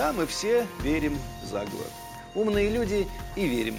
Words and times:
Да, 0.00 0.14
мы 0.14 0.24
все 0.24 0.66
верим 0.82 1.18
в 1.42 1.46
заговор. 1.46 1.84
Умные 2.34 2.70
люди 2.70 3.06
и 3.36 3.46
верим. 3.46 3.78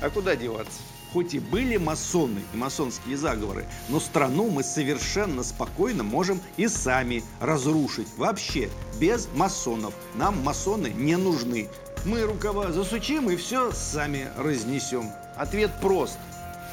А 0.00 0.08
куда 0.08 0.34
деваться? 0.34 0.80
Хоть 1.12 1.34
и 1.34 1.40
были 1.40 1.76
масоны 1.76 2.40
и 2.54 2.56
масонские 2.56 3.18
заговоры, 3.18 3.66
но 3.90 4.00
страну 4.00 4.48
мы 4.48 4.62
совершенно 4.62 5.42
спокойно 5.42 6.04
можем 6.04 6.40
и 6.56 6.68
сами 6.68 7.22
разрушить. 7.38 8.08
Вообще, 8.16 8.70
без 8.98 9.28
масонов. 9.34 9.92
Нам 10.14 10.42
масоны 10.42 10.86
не 10.86 11.18
нужны. 11.18 11.68
Мы 12.06 12.22
рукава 12.22 12.72
засучим 12.72 13.28
и 13.28 13.36
все 13.36 13.72
сами 13.72 14.30
разнесем. 14.38 15.10
Ответ 15.36 15.70
прост. 15.82 16.16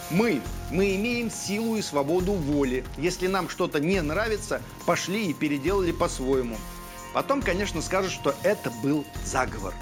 Мы, 0.09 0.41
мы 0.71 0.95
имеем 0.95 1.29
силу 1.29 1.75
и 1.75 1.81
свободу 1.81 2.31
воли. 2.31 2.85
Если 2.97 3.27
нам 3.27 3.49
что-то 3.49 3.81
не 3.81 4.01
нравится, 4.01 4.61
пошли 4.85 5.31
и 5.31 5.33
переделали 5.33 5.91
по-своему. 5.91 6.55
Потом, 7.13 7.41
конечно, 7.41 7.81
скажут, 7.81 8.11
что 8.11 8.35
это 8.43 8.71
был 8.83 9.05
заговор. 9.25 9.73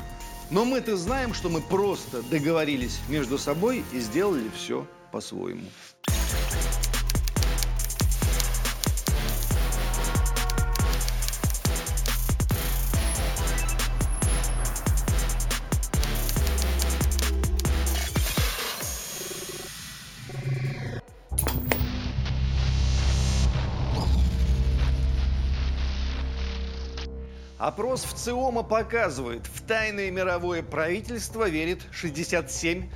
Но 0.50 0.64
мы-то 0.64 0.96
знаем, 0.96 1.34
что 1.34 1.50
мы 1.50 1.62
просто 1.62 2.22
договорились 2.24 3.00
между 3.10 3.38
собой 3.38 3.84
и 3.92 4.00
сделали 4.00 4.50
все 4.56 4.88
по-своему. 5.12 5.66
Опрос 27.68 28.06
в 28.06 28.14
ЦИОМа 28.14 28.64
показывает, 28.64 29.46
в 29.46 29.62
тайное 29.62 30.10
мировое 30.10 30.64
правительство 30.64 31.50
верит 31.50 31.82
67% 31.92 32.88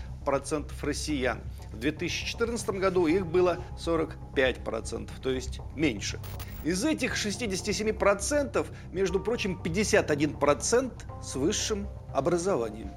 россиян. 0.81 1.41
В 1.73 1.77
2014 1.77 2.69
году 2.69 3.05
их 3.05 3.27
было 3.27 3.57
45%, 3.77 5.09
то 5.21 5.29
есть 5.29 5.59
меньше. 5.75 6.21
Из 6.63 6.85
этих 6.85 7.17
67%, 7.17 8.65
между 8.93 9.19
прочим, 9.19 9.61
51% 9.61 11.21
с 11.21 11.35
высшим 11.35 11.89
образованием. 12.13 12.91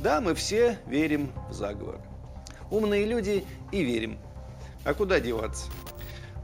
Да, 0.00 0.20
мы 0.20 0.34
все 0.34 0.80
верим 0.88 1.30
в 1.48 1.52
заговор. 1.52 2.00
Умные 2.72 3.06
люди 3.06 3.44
и 3.70 3.84
верим. 3.84 4.18
А 4.82 4.94
куда 4.94 5.20
деваться? 5.20 5.70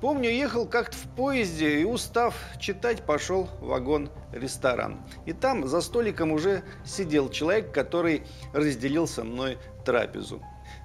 Помню, 0.05 0.29
ехал 0.29 0.67
как-то 0.67 0.99
в 0.99 1.09
поезде 1.17 1.81
и, 1.81 1.85
устав 1.85 2.35
читать, 2.61 3.07
пошел 3.07 3.49
в 3.63 3.69
вагон-ресторан. 3.69 5.01
И 5.25 5.33
там 5.33 5.67
за 5.67 5.81
столиком 5.81 6.31
уже 6.31 6.63
сидел 6.85 7.31
человек, 7.31 7.73
который 7.73 8.23
разделил 8.53 9.07
со 9.07 9.25
мной 9.25 9.57
трапезу. 9.83 10.43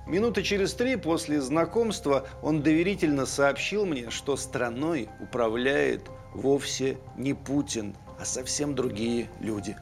Минуты 0.07 0.41
через 0.41 0.73
три 0.73 0.95
после 0.95 1.41
знакомства 1.41 2.29
он 2.41 2.61
доверительно 2.61 3.25
сообщил 3.25 3.85
мне, 3.85 4.09
что 4.09 4.37
страной 4.37 5.09
управляет 5.19 6.09
вовсе 6.33 6.97
не 7.17 7.33
Путин, 7.33 7.97
а 8.21 8.23
совсем 8.23 8.73
другие 8.73 9.29
люди. 9.41 9.75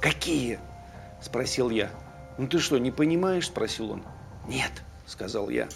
«Какие?»– 0.00 0.60
спросил 1.20 1.68
я. 1.68 1.90
«Ну 2.38 2.48
ты 2.48 2.58
что, 2.58 2.78
не 2.78 2.90
понимаешь?»– 2.90 3.46
спросил 3.48 3.90
он. 3.90 4.02
«Нет»,– 4.48 4.72
сказал 5.06 5.50
я. 5.50 5.68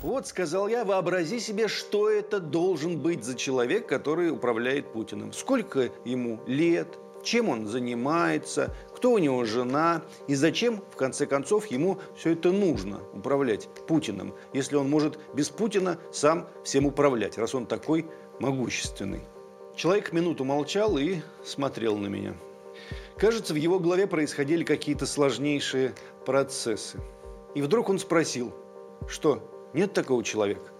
Вот, 0.00 0.28
сказал 0.28 0.68
я, 0.68 0.84
вообрази 0.84 1.40
себе, 1.40 1.66
что 1.66 2.08
это 2.08 2.38
должен 2.38 2.98
быть 3.00 3.24
за 3.24 3.34
человек, 3.34 3.88
который 3.88 4.30
управляет 4.30 4.92
Путиным. 4.92 5.32
Сколько 5.32 5.90
ему 6.04 6.40
лет, 6.46 6.96
чем 7.24 7.48
он 7.48 7.66
занимается, 7.66 8.72
кто 8.94 9.10
у 9.10 9.18
него 9.18 9.44
жена 9.44 10.02
и 10.28 10.36
зачем, 10.36 10.84
в 10.92 10.96
конце 10.96 11.26
концов, 11.26 11.66
ему 11.66 11.98
все 12.16 12.30
это 12.30 12.52
нужно 12.52 13.00
управлять 13.12 13.68
Путиным, 13.88 14.34
если 14.52 14.76
он 14.76 14.88
может 14.88 15.18
без 15.34 15.50
Путина 15.50 15.98
сам 16.12 16.46
всем 16.62 16.86
управлять, 16.86 17.36
раз 17.36 17.56
он 17.56 17.66
такой 17.66 18.06
могущественный. 18.38 19.22
Человек 19.74 20.12
минуту 20.12 20.44
молчал 20.44 20.96
и 20.96 21.16
смотрел 21.44 21.98
на 21.98 22.06
меня. 22.06 22.36
Кажется, 23.16 23.52
в 23.52 23.56
его 23.56 23.80
голове 23.80 24.06
происходили 24.06 24.62
какие-то 24.62 25.06
сложнейшие 25.06 25.92
процессы. 26.24 27.00
И 27.56 27.62
вдруг 27.62 27.88
он 27.88 27.98
спросил, 27.98 28.54
что 29.08 29.57
нет 29.72 29.92
такого 29.92 30.24
человека? 30.24 30.70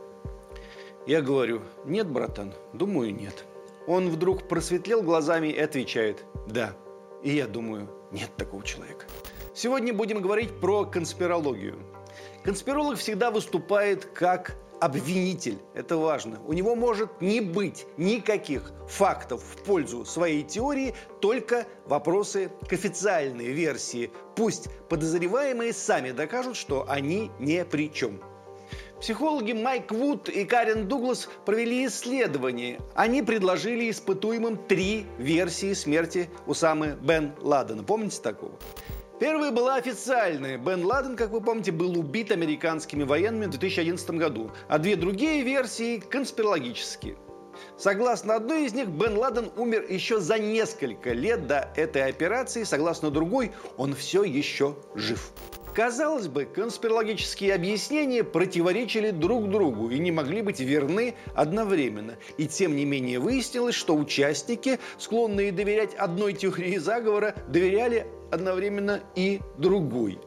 Я 1.07 1.23
говорю, 1.23 1.63
нет, 1.85 2.09
братан, 2.09 2.55
думаю, 2.73 3.15
нет. 3.15 3.45
Он 3.87 4.11
вдруг 4.11 4.47
просветлел 4.49 5.03
глазами 5.03 5.49
и 5.49 5.59
отвечает, 5.59 6.25
да. 6.47 6.77
И 7.23 7.31
я 7.31 7.47
думаю, 7.47 7.89
нет 8.13 8.31
такого 8.37 8.63
человека. 8.63 9.07
Сегодня 9.55 9.95
будем 9.95 10.21
говорить 10.21 10.61
про 10.61 10.85
конспирологию. 10.85 11.77
Конспиролог 12.45 12.99
всегда 12.99 13.31
выступает 13.31 14.05
как 14.05 14.57
обвинитель. 14.81 15.59
Это 15.75 15.97
важно. 15.97 16.39
У 16.47 16.53
него 16.53 16.75
может 16.75 17.21
не 17.21 17.41
быть 17.41 17.87
никаких 17.97 18.73
фактов 18.87 19.43
в 19.43 19.65
пользу 19.65 20.05
своей 20.05 20.43
теории, 20.43 20.95
только 21.21 21.67
вопросы 21.87 22.51
к 22.69 22.73
официальной 22.73 23.49
версии. 23.49 24.11
Пусть 24.37 24.69
подозреваемые 24.89 25.73
сами 25.73 26.13
докажут, 26.13 26.57
что 26.57 26.87
они 26.89 27.31
ни 27.39 27.63
при 27.63 27.93
чем. 27.93 28.21
Психологи 29.01 29.53
Майк 29.53 29.93
Вуд 29.93 30.29
и 30.29 30.45
Карен 30.45 30.89
Дуглас 30.89 31.29
провели 31.47 31.87
исследование. 31.87 32.81
Они 32.97 33.23
предложили 33.23 33.89
испытуемым 33.91 34.57
три 34.57 35.07
версии 35.19 35.73
смерти 35.73 36.29
Усамы 36.47 36.99
Бен 37.01 37.33
Ладена. 37.41 37.85
Помните 37.85 38.21
такого? 38.21 38.53
Первая 39.21 39.53
была 39.53 39.77
официальная. 39.77 40.59
Бен 40.59 40.85
Ладен, 40.85 41.17
как 41.17 41.31
вы 41.31 41.41
помните, 41.41 41.71
был 41.71 41.97
убит 41.97 42.33
американскими 42.33 43.05
военными 43.05 43.47
в 43.47 43.51
2011 43.51 44.11
году. 44.11 44.51
А 44.69 44.79
две 44.79 44.97
другие 44.97 45.43
версии– 45.43 45.99
конспирологические. 46.11 47.17
Согласно 47.77 48.35
одной 48.35 48.67
из 48.67 48.75
них, 48.75 48.89
Бен 48.89 49.17
Ладен 49.17 49.51
умер 49.57 49.87
еще 49.89 50.19
за 50.19 50.39
несколько 50.39 51.13
лет 51.13 51.47
до 51.47 51.71
этой 51.77 52.05
операции. 52.05 52.65
Согласно 52.65 53.13
другой, 53.13 53.53
он 53.77 53.95
все 53.95 54.25
еще 54.25 54.77
жив. 54.97 55.33
Казалось 55.79 56.27
бы, 56.27 56.45
конспирологические 56.45 57.55
объяснения 57.55 58.25
противоречили 58.25 59.13
друг 59.13 59.49
другу 59.49 59.91
и 59.91 60.01
не 60.01 60.11
могли 60.11 60.43
быть 60.43 60.59
верны 60.59 61.15
одновременно. 61.37 62.17
И 62.37 62.49
тем 62.49 62.75
не 62.75 62.85
менее 62.85 63.21
выяснилось, 63.21 63.77
что 63.77 63.95
участники, 63.95 64.81
склонные 64.99 65.53
доверять 65.53 65.95
одной 65.95 66.33
теории 66.33 66.79
заговора, 66.79 67.37
доверяли 67.47 68.09
одновременно 68.33 69.05
и 69.15 69.39
другой. 69.57 70.19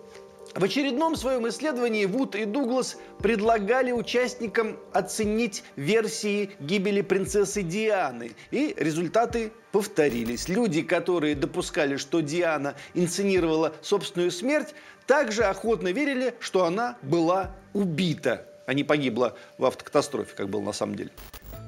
В 0.53 0.65
очередном 0.65 1.15
своем 1.15 1.47
исследовании 1.47 2.05
Вуд 2.05 2.35
и 2.35 2.43
Дуглас 2.43 2.97
предлагали 3.19 3.93
участникам 3.93 4.77
оценить 4.91 5.63
версии 5.77 6.51
гибели 6.59 7.01
принцессы 7.01 7.61
Дианы, 7.61 8.31
и 8.51 8.75
результаты 8.77 9.53
повторились. 9.71 10.49
Люди, 10.49 10.81
которые 10.81 11.35
допускали, 11.35 11.95
что 11.95 12.19
Диана 12.19 12.75
инсценировала 12.93 13.73
собственную 13.81 14.31
смерть, 14.31 14.75
также 15.07 15.45
охотно 15.45 15.93
верили, 15.93 16.33
что 16.41 16.65
она 16.65 16.97
была 17.01 17.55
убита, 17.71 18.45
а 18.65 18.73
не 18.73 18.83
погибла 18.83 19.37
в 19.57 19.63
автокатастрофе, 19.63 20.35
как 20.35 20.49
было 20.49 20.61
на 20.61 20.73
самом 20.73 20.95
деле. 20.95 21.11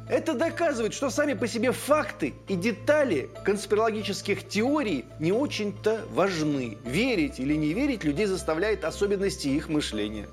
Это 0.10 0.34
доказывает, 0.34 0.94
что 0.94 1.10
сами 1.10 1.34
по 1.34 1.48
себе 1.48 1.72
факты 1.72 2.34
и 2.48 2.56
детали 2.56 3.30
конспирологических 3.46 4.48
теорий 4.48 5.06
не 5.20 5.32
очень-то 5.32 6.06
важны. 6.12 6.78
Верить 6.84 7.40
или 7.40 7.54
не 7.54 7.74
верить 7.74 8.04
людей 8.04 8.26
заставляет 8.26 8.84
особенности 8.84 9.48
их 9.48 9.70
мышления. 9.70 10.28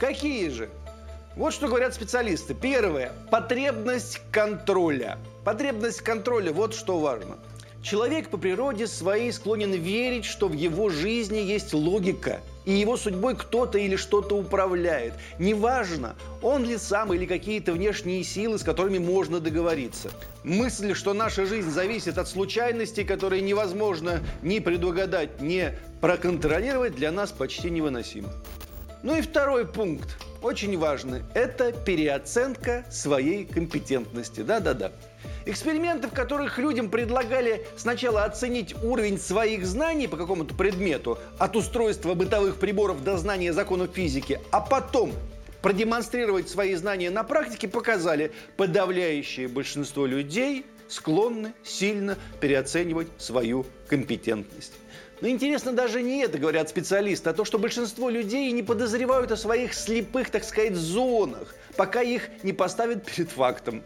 Какие 0.00 0.48
же? 0.48 0.68
Вот 1.36 1.54
что 1.54 1.68
говорят 1.68 1.94
специалисты. 1.94 2.54
Первое. 2.54 3.12
Потребность 3.30 4.20
контроля. 4.32 5.18
Потребность 5.44 6.00
контроля– 6.00 6.52
вот 6.54 6.74
что 6.74 6.98
важно. 6.98 7.38
Человек 7.82 8.28
по 8.28 8.38
природе 8.38 8.86
своей 8.86 9.32
склонен 9.32 9.72
верить, 9.72 10.24
что 10.24 10.46
в 10.46 10.52
его 10.52 10.88
жизни 10.88 11.38
есть 11.38 11.74
логика, 11.74 12.40
и 12.64 12.72
его 12.72 12.96
судьбой 12.96 13.34
кто-то 13.34 13.76
или 13.76 13.96
что-то 13.96 14.36
управляет. 14.36 15.14
Неважно, 15.40 16.14
он 16.42 16.64
ли 16.64 16.78
сам 16.78 17.12
или 17.12 17.26
какие-то 17.26 17.72
внешние 17.72 18.22
силы, 18.22 18.58
с 18.58 18.62
которыми 18.62 18.98
можно 18.98 19.40
договориться. 19.40 20.12
Мысль, 20.44 20.94
что 20.94 21.12
наша 21.12 21.44
жизнь 21.44 21.70
зависит 21.70 22.18
от 22.18 22.28
случайностей, 22.28 23.02
которые 23.02 23.42
невозможно 23.42 24.20
ни 24.42 24.60
предугадать, 24.60 25.40
ни 25.40 25.76
проконтролировать, 26.00 26.94
для 26.94 27.10
нас 27.10 27.32
почти 27.32 27.68
невыносима. 27.68 28.30
Ну 29.02 29.16
и 29.16 29.22
второй 29.22 29.66
пункт, 29.66 30.18
очень 30.40 30.78
важный, 30.78 31.22
это 31.34 31.72
переоценка 31.72 32.84
своей 32.92 33.44
компетентности. 33.44 34.42
Да-да-да. 34.42 34.92
Эксперименты, 35.44 36.08
в 36.08 36.12
которых 36.12 36.58
людям 36.58 36.88
предлагали 36.88 37.66
сначала 37.76 38.24
оценить 38.24 38.74
уровень 38.82 39.18
своих 39.18 39.66
знаний 39.66 40.06
по 40.06 40.16
какому-то 40.16 40.54
предмету, 40.54 41.18
от 41.38 41.56
устройства 41.56 42.14
бытовых 42.14 42.56
приборов 42.56 43.02
до 43.02 43.18
знания 43.18 43.52
законов 43.52 43.90
физики, 43.94 44.40
а 44.52 44.60
потом 44.60 45.12
продемонстрировать 45.60 46.48
свои 46.48 46.74
знания 46.74 47.10
на 47.10 47.24
практике, 47.24 47.68
показали, 47.68 48.32
подавляющее 48.56 49.48
большинство 49.48 50.06
людей 50.06 50.64
склонны 50.88 51.54
сильно 51.64 52.18
переоценивать 52.40 53.08
свою 53.18 53.66
компетентность. 53.88 54.72
Но 55.20 55.28
интересно 55.28 55.72
даже 55.72 56.02
не 56.02 56.22
это, 56.22 56.38
говорят 56.38 56.68
специалисты, 56.68 57.30
а 57.30 57.32
то, 57.32 57.44
что 57.44 57.58
большинство 57.58 58.10
людей 58.10 58.50
не 58.50 58.62
подозревают 58.62 59.30
о 59.30 59.36
своих 59.36 59.72
слепых, 59.72 60.30
так 60.30 60.44
сказать, 60.44 60.74
зонах, 60.74 61.54
пока 61.76 62.02
их 62.02 62.28
не 62.42 62.52
поставят 62.52 63.04
перед 63.04 63.30
фактом. 63.30 63.82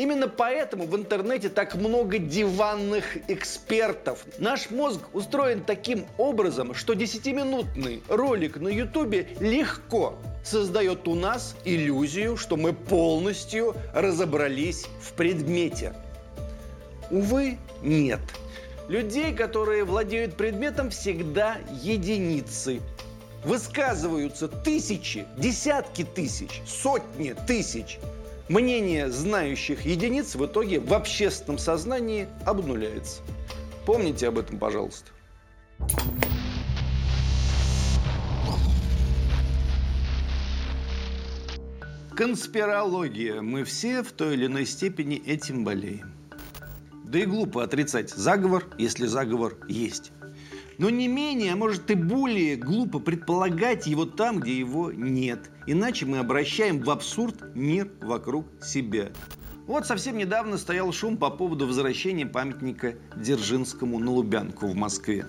Именно 0.00 0.28
поэтому 0.28 0.86
в 0.86 0.96
интернете 0.96 1.50
так 1.50 1.74
много 1.74 2.16
диванных 2.16 3.18
экспертов. 3.28 4.24
Наш 4.38 4.70
мозг 4.70 5.00
устроен 5.12 5.62
таким 5.62 6.06
образом, 6.16 6.72
что 6.72 6.94
10-минутный 6.94 8.02
ролик 8.08 8.56
на 8.56 8.68
ютубе 8.68 9.28
легко 9.40 10.14
создает 10.42 11.06
у 11.06 11.14
нас 11.14 11.54
иллюзию, 11.66 12.38
что 12.38 12.56
мы 12.56 12.72
полностью 12.72 13.76
разобрались 13.94 14.86
в 15.02 15.12
предмете. 15.12 15.92
Увы, 17.10 17.58
нет. 17.82 18.20
Людей, 18.88 19.34
которые 19.34 19.84
владеют 19.84 20.34
предметом, 20.34 20.88
всегда 20.88 21.58
единицы. 21.82 22.80
Высказываются 23.44 24.48
тысячи, 24.48 25.26
десятки 25.36 26.04
тысяч, 26.04 26.62
сотни 26.66 27.34
тысяч– 27.46 27.98
мнение 28.50 29.08
знающих 29.10 29.86
единиц 29.86 30.34
в 30.34 30.44
итоге 30.44 30.80
в 30.80 30.92
общественном 30.92 31.56
сознании 31.56 32.26
обнуляется. 32.44 33.22
Помните 33.86 34.26
об 34.26 34.38
этом, 34.38 34.58
пожалуйста. 34.58 35.10
Конспирология. 42.16 43.40
Мы 43.40 43.64
все 43.64 44.02
в 44.02 44.12
той 44.12 44.34
или 44.34 44.46
иной 44.46 44.66
степени 44.66 45.16
этим 45.24 45.64
болеем. 45.64 46.12
Да 47.04 47.20
и 47.20 47.24
глупо 47.24 47.62
отрицать 47.62 48.10
заговор, 48.10 48.66
если 48.78 49.06
заговор 49.06 49.56
есть. 49.68 50.12
Но 50.80 50.88
не 50.88 51.08
менее, 51.08 51.52
а 51.52 51.56
может 51.56 51.90
и 51.90 51.94
более 51.94 52.56
глупо 52.56 53.00
предполагать 53.00 53.86
его 53.86 54.06
там, 54.06 54.40
где 54.40 54.58
его 54.58 54.90
нет. 54.90 55.50
Иначе 55.66 56.06
мы 56.06 56.16
обращаем 56.16 56.80
в 56.80 56.88
абсурд 56.88 57.54
мир 57.54 57.92
вокруг 58.00 58.46
себя. 58.62 59.10
Вот 59.66 59.86
совсем 59.86 60.16
недавно 60.16 60.56
стоял 60.56 60.90
шум 60.90 61.18
по 61.18 61.28
поводу 61.28 61.66
возвращения 61.66 62.24
памятника 62.24 62.94
Дзержинскому 63.14 63.98
на 63.98 64.10
Лубянку 64.10 64.68
в 64.68 64.74
Москве. 64.74 65.26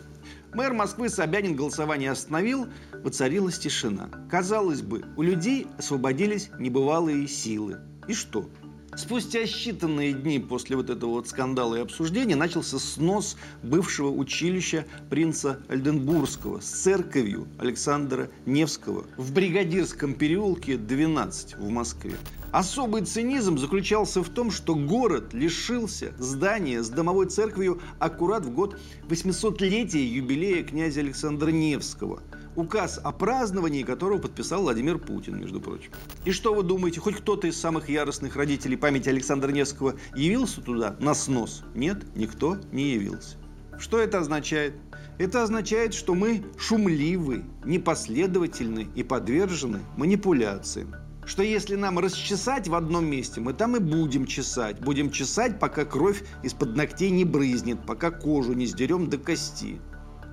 Мэр 0.54 0.72
Москвы 0.72 1.10
Собянин 1.10 1.58
голосование 1.58 2.12
остановил, 2.12 2.68
воцарилась 3.04 3.60
тишина. 3.60 4.10
Казалось 4.30 4.82
бы, 4.82 5.04
у 5.18 5.22
людей 5.22 5.68
освободились 5.78 6.50
небывалые 6.60 7.28
силы. 7.28 7.80
И 8.08 8.14
что? 8.14 8.50
Спустя 8.96 9.44
считанные 9.44 10.12
дни 10.12 10.38
после 10.40 10.76
вот 10.76 10.90
этого 10.90 11.12
вот 11.12 11.28
скандала 11.28 11.76
и 11.76 11.80
обсуждения 11.80 12.36
начался 12.36 12.78
снос 12.78 13.38
бывшего 13.64 14.10
училища 14.10 14.86
принца 15.10 15.62
Альденбургского 15.70 16.60
с 16.60 16.66
церковью 16.66 17.48
Александра 17.58 18.30
Невского 18.46 19.06
в 19.16 19.34
Бригадирском 19.34 20.14
переулке 20.14 20.76
12 20.76 21.58
в 21.58 21.70
Москве. 21.70 22.16
Особый 22.52 23.06
цинизм 23.06 23.58
заключался 23.58 24.22
в 24.22 24.30
том, 24.30 24.52
что 24.52 24.76
город 24.76 25.34
лишился 25.34 26.12
здания 26.18 26.84
с 26.84 26.90
домовой 26.90 27.28
церковью 27.28 27.82
аккурат 27.98 28.46
в 28.46 28.54
год 28.54 28.78
800-летия 29.08 30.06
юбилея 30.06 30.64
князя 30.64 31.00
Александра 31.00 31.50
Невского– 31.50 32.22
указ 32.56 33.00
о 33.04 33.12
праздновании 33.12 33.84
которого 33.84 34.20
подписал 34.20 34.62
Владимир 34.62 34.98
Путин, 34.98 35.40
между 35.40 35.60
прочим. 35.60 35.92
И 36.26 36.32
что 36.32 36.54
вы 36.54 36.64
думаете, 36.64 37.00
хоть 37.00 37.18
кто-то 37.18 37.48
из 37.48 37.60
самых 37.60 37.90
яростных 37.90 38.36
родителей 38.36 38.78
памяти 38.78 39.10
Александра 39.10 39.52
Невского 39.52 39.96
явился 40.16 40.62
туда 40.62 40.96
на 41.00 41.14
снос? 41.14 41.64
Нет, 41.76 42.16
никто 42.16 42.58
не 42.72 42.94
явился. 42.94 43.38
Что 43.80 44.00
это 44.00 44.20
означает? 44.20 44.76
Это 45.18 45.44
означает, 45.44 45.94
что 45.94 46.16
мы 46.16 46.44
шумливы, 46.58 47.44
непоследовательны 47.64 48.88
и 48.96 49.04
подвержены 49.04 49.80
манипуляциям. 49.98 50.96
Что 51.26 51.44
если 51.44 51.76
нам 51.76 52.00
расчесать 52.00 52.68
в 52.68 52.76
одном 52.76 53.06
месте, 53.06 53.40
мы 53.42 53.54
там 53.54 53.76
и 53.76 53.80
будем 53.80 54.26
чесать. 54.26 54.80
Будем 54.82 55.12
чесать, 55.12 55.60
пока 55.60 55.86
кровь 55.86 56.24
из-под 56.44 56.76
ногтей 56.76 57.12
не 57.12 57.26
брызнет, 57.26 57.86
пока 57.86 58.12
кожу 58.12 58.54
не 58.54 58.66
сдерем 58.66 59.10
до 59.10 59.18
кости. 59.18 59.80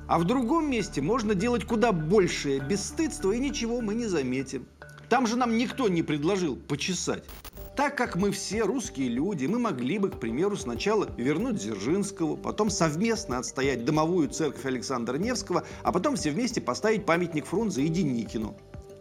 А 0.08 0.18
в 0.18 0.24
другом 0.24 0.70
месте 0.70 1.02
можно 1.02 1.34
делать 1.34 1.66
куда 1.66 1.92
большее 1.92 2.60
бесстыдство, 2.60 3.30
и 3.30 3.38
ничего 3.38 3.82
мы 3.82 3.94
не 3.94 4.06
заметим. 4.06 4.66
Там 5.10 5.26
же 5.26 5.36
нам 5.36 5.58
никто 5.58 5.88
не 5.88 6.02
предложил 6.02 6.56
почесать. 6.56 7.24
Так 7.76 7.96
как 7.96 8.16
мы 8.16 8.30
все 8.32 8.62
русские 8.62 9.08
люди, 9.08 9.44
мы 9.44 9.58
могли 9.58 9.98
бы, 9.98 10.08
к 10.08 10.18
примеру, 10.18 10.56
сначала 10.56 11.08
вернуть 11.18 11.56
Дзержинского, 11.56 12.36
потом 12.36 12.70
совместно 12.70 13.38
отстоять 13.38 13.84
домовую 13.84 14.30
церковь 14.30 14.64
Александра 14.64 15.18
Невского, 15.18 15.64
а 15.82 15.92
потом 15.92 16.16
все 16.16 16.30
вместе 16.30 16.60
поставить 16.62 17.04
памятник 17.04 17.44
Фрунзе 17.46 17.82
и 17.82 17.88
Деникину. 17.88 18.56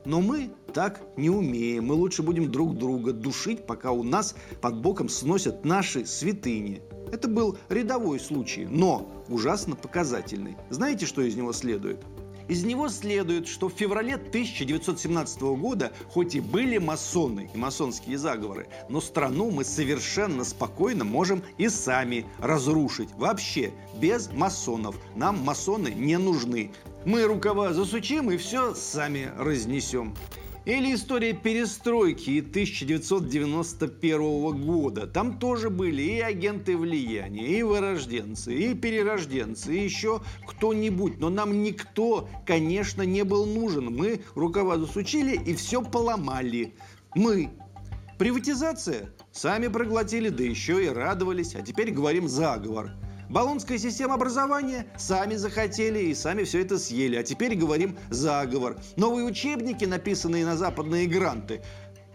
Но 0.08 0.22
мы 0.22 0.52
так 0.74 1.02
не 1.18 1.30
умеем. 1.30 1.88
Мы 1.88 1.96
лучше 1.96 2.24
будем 2.24 2.50
друг 2.50 2.78
друга 2.78 3.12
душить, 3.12 3.66
пока 3.66 3.92
у 3.92 4.04
нас 4.04 4.36
под 4.62 4.82
боком 4.82 5.10
сносят 5.10 5.66
наши 5.66 6.06
святыни. 6.06 6.82
Это 7.12 7.28
был 7.28 7.58
рядовой 7.68 8.18
случай, 8.22 8.66
но 8.66 9.12
ужасно 9.28 9.76
показательный. 9.76 10.56
Знаете, 10.70 11.06
что 11.06 11.22
из 11.22 11.36
него 11.36 11.52
следует? 11.52 12.06
Из 12.48 12.64
него 12.64 12.88
следует, 12.88 13.50
что 13.50 13.68
в 13.68 13.74
феврале 13.74 14.16
1917 14.16 15.42
года 15.42 15.92
хоть 16.14 16.36
и 16.36 16.40
были 16.40 16.78
масоны 16.78 17.50
и 17.54 17.58
масонские 17.58 18.18
заговоры, 18.18 18.68
но 18.88 19.02
страну 19.02 19.52
мы 19.52 19.66
совершенно 19.66 20.46
спокойно 20.46 21.04
можем 21.04 21.44
и 21.58 21.68
сами 21.68 22.26
разрушить. 22.40 23.10
Вообще, 23.18 23.74
без 24.00 24.32
масонов. 24.32 24.96
Нам 25.18 25.44
масоны 25.44 25.90
не 25.90 26.18
нужны. 26.18 26.72
Мы 27.08 27.24
рукава 27.24 27.72
засучим 27.72 28.30
и 28.32 28.38
все 28.38 28.76
сами 28.76 29.32
разнесем. 29.38 30.14
Или 30.66 30.94
история 30.94 31.32
перестройки 31.32 32.42
1991 32.42 34.66
года. 34.66 35.08
Там 35.08 35.40
тоже 35.40 35.70
были 35.70 36.02
и 36.02 36.20
агенты 36.20 36.76
влияния, 36.76 37.60
и 37.60 37.64
вырожденцы, 37.64 38.54
и 38.54 38.74
перерожденцы, 38.74 39.74
и 39.74 39.86
еще 39.86 40.20
кто-нибудь. 40.46 41.18
Но 41.20 41.30
нам 41.30 41.64
никто, 41.64 42.28
конечно, 42.46 43.04
не 43.04 43.24
был 43.24 43.46
нужен. 43.46 43.96
Мы 43.96 44.20
рукава 44.36 44.78
засучили 44.78 45.38
и 45.38 45.56
все 45.56 45.82
поломали. 45.82 46.74
Мы. 47.16 47.52
Приватизация? 48.20 49.14
Сами 49.32 49.68
проглотили, 49.68 50.28
да 50.28 50.44
еще 50.44 50.84
и 50.84 50.90
радовались. 50.90 51.56
А 51.56 51.62
теперь 51.62 51.92
говорим 51.92 52.28
заговор. 52.28 52.92
Болонская 53.30 53.78
система 53.78 54.14
образования 54.14 54.88
сами 54.98 55.36
захотели 55.36 56.00
и 56.00 56.16
сами 56.16 56.44
все 56.44 56.62
это 56.62 56.80
съели. 56.80 57.18
А 57.18 57.24
теперь 57.24 57.56
говорим 57.56 57.98
заговор. 58.10 58.78
Новые 58.96 59.26
учебники, 59.26 59.84
написанные 59.84 60.46
на 60.46 60.56
западные 60.56 61.08
гранты, 61.08 61.62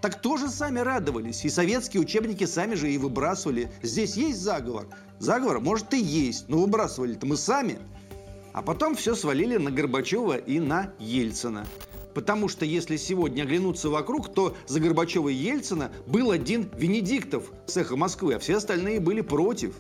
так 0.01 0.23
тоже 0.23 0.49
сами 0.49 0.81
радовались. 0.81 1.45
И 1.45 1.51
советские 1.51 2.01
учебники 2.01 2.45
сами 2.45 2.75
же 2.75 2.91
и 2.91 2.97
выбрасывали. 2.97 3.71
Здесь 3.83 4.17
есть 4.17 4.41
заговор? 4.41 4.89
Заговор, 5.19 5.61
может, 5.61 5.93
и 5.93 6.01
есть, 6.01 6.49
но 6.49 6.59
выбрасывали-то 6.59 7.27
мы 7.27 7.37
сами. 7.37 7.79
А 8.55 8.63
потом 8.63 8.97
все 8.97 9.15
свалили 9.15 9.59
на 9.59 9.71
Горбачева 9.71 10.37
и 10.37 10.61
на 10.61 10.93
Ельцина. 10.99 11.67
Потому 12.15 12.49
что 12.49 12.65
если 12.65 12.97
сегодня 12.97 13.43
оглянуться 13.43 13.91
вокруг, 13.91 14.33
то 14.35 14.57
за 14.67 14.81
Горбачева 14.81 15.29
и 15.29 15.35
Ельцина 15.35 15.93
был 16.07 16.31
один 16.31 16.71
Венедиктов 16.77 17.53
с 17.67 17.77
«Эхо 17.77 17.97
Москвы», 17.97 18.35
а 18.35 18.39
все 18.39 18.57
остальные 18.57 19.01
были 19.01 19.21
против. 19.21 19.77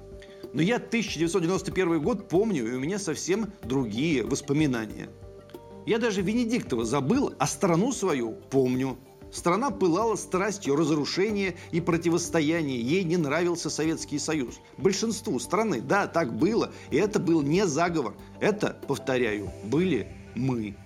Но 0.52 0.60
я 0.60 0.76
1991 0.76 2.02
год 2.02 2.28
помню, 2.28 2.70
и 2.70 2.74
у 2.76 2.80
меня 2.80 2.98
совсем 2.98 3.52
другие 3.62 4.22
воспоминания. 4.22 5.08
Я 5.86 5.98
даже 5.98 6.22
Венедиктова 6.22 6.84
забыл, 6.84 7.34
а 7.38 7.46
страну 7.46 7.92
свою 7.92 8.32
помню. 8.50 8.98
Страна 9.32 9.70
пылала 9.70 10.14
страстью 10.14 10.76
разрушения 10.76 11.56
и 11.70 11.80
противостояния. 11.80 12.78
Ей 12.78 13.02
не 13.02 13.16
нравился 13.16 13.70
Советский 13.70 14.18
Союз. 14.18 14.60
Большинству 14.76 15.38
страны, 15.40 15.80
да, 15.80 16.06
так 16.06 16.36
было. 16.36 16.70
И 16.90 16.96
это 16.96 17.18
был 17.18 17.40
не 17.40 17.66
заговор. 17.66 18.14
Это, 18.40 18.76
повторяю, 18.86 19.50
были 19.64 20.06
мы. 20.34 20.76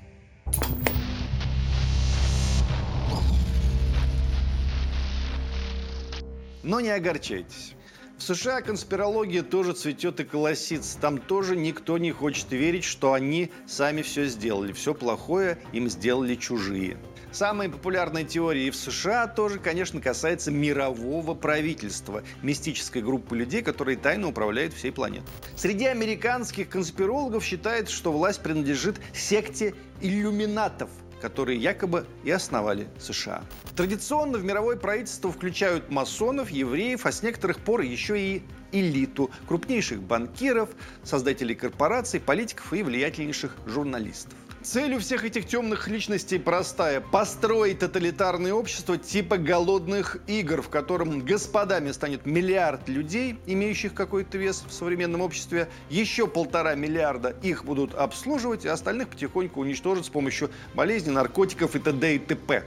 Но 6.63 6.81
не 6.81 6.91
огорчайтесь. 6.91 7.76
В 8.19 8.23
США 8.23 8.63
конспирология 8.63 9.43
тоже 9.43 9.75
цветет 9.75 10.21
и 10.21 10.25
колосится. 10.25 10.99
Там 10.99 11.19
тоже 11.19 11.55
никто 11.55 11.99
не 11.99 12.13
хочет 12.13 12.51
верить, 12.51 12.85
что 12.85 13.13
они 13.13 13.51
сами 13.67 14.01
все 14.01 14.25
сделали. 14.25 14.73
Все 14.73 14.95
плохое 14.95 15.59
им 15.73 15.89
сделали 15.91 16.35
чужие. 16.35 16.97
Самая 17.31 17.69
популярная 17.69 18.25
теория 18.25 18.71
в 18.71 18.77
США 18.77 19.27
тоже, 19.27 19.59
конечно, 19.59 20.01
касается 20.01 20.51
мирового 20.51 21.35
правительства, 21.35 22.23
мистической 22.43 23.03
группы 23.03 23.37
людей, 23.37 23.61
которые 23.61 23.99
тайно 23.99 24.29
управляют 24.29 24.73
всей 24.73 24.93
планетой. 24.93 25.29
Среди 25.55 25.85
американских 25.85 26.71
конспирологов 26.71 27.45
считается, 27.45 27.95
что 27.95 28.13
власть 28.13 28.41
принадлежит 28.41 28.97
секте 29.13 29.75
иллюминатов– 30.01 30.89
которые 31.21 31.59
якобы 31.59 32.07
и 32.25 32.31
основали 32.31 32.89
США. 32.99 33.45
Традиционно 33.77 34.39
в 34.39 34.45
мировое 34.45 34.77
правительство 34.77 35.33
включают 35.33 35.91
масонов, 35.91 36.51
евреев, 36.51 37.07
а 37.07 37.13
с 37.13 37.23
некоторых 37.23 37.59
пор 37.59 37.81
еще 37.81 38.19
и 38.19 38.43
элиту, 38.73 39.31
крупнейших 39.49 40.03
банкиров, 40.03 40.71
создателей 41.03 41.55
корпораций, 41.55 42.21
политиков 42.21 42.73
и 42.73 42.83
влиятельнейших 42.83 43.57
журналистов. 43.67 44.35
Цель 44.67 44.95
у 44.95 44.99
всех 44.99 45.25
этих 45.25 45.47
темных 45.47 45.87
личностей 45.87 46.41
простая– 46.41 47.01
построить 47.13 47.79
тоталитарное 47.79 48.53
общество 48.53 48.99
типа 48.99 49.37
голодных 49.37 50.17
игр, 50.27 50.61
в 50.61 50.71
котором 50.71 51.21
господами 51.25 51.93
станет 51.93 52.27
миллиард 52.27 52.89
людей, 52.89 53.39
имеющих 53.47 53.95
какой-то 53.95 54.39
вес 54.39 54.65
в 54.67 54.73
современном 54.73 55.21
обществе, 55.21 55.69
еще 55.89 56.27
полтора 56.27 56.75
миллиарда 56.75 57.37
их 57.43 57.65
будут 57.65 57.95
обслуживать, 57.95 58.67
а 58.67 58.73
остальных 58.73 59.07
потихоньку 59.07 59.61
уничтожат 59.61 60.07
с 60.07 60.09
помощью 60.09 60.51
болезней, 60.75 61.13
наркотиков 61.13 61.77
и 61.77 61.79
т.д. 61.79 62.17
и 62.17 62.19
т.п. 62.19 62.65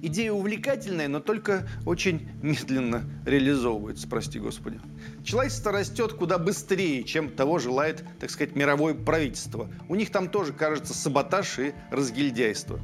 Идея 0.00 0.30
увлекательная, 0.30 1.08
но 1.08 1.18
только 1.18 1.68
очень 1.84 2.28
медленно 2.40 3.02
реализовывается, 3.26 4.06
прости 4.06 4.38
господи. 4.38 4.78
Человечество 5.24 5.72
растет 5.72 6.12
куда 6.12 6.38
быстрее, 6.38 7.02
чем 7.02 7.28
того 7.28 7.58
желает, 7.58 8.04
так 8.20 8.30
сказать, 8.30 8.54
мировое 8.54 8.94
правительство. 8.94 9.68
У 9.88 9.96
них 9.96 10.12
там 10.12 10.28
тоже, 10.30 10.52
кажется, 10.52 10.94
саботаж 10.94 11.58
и 11.58 11.72
разгильдяйство. 11.90 12.78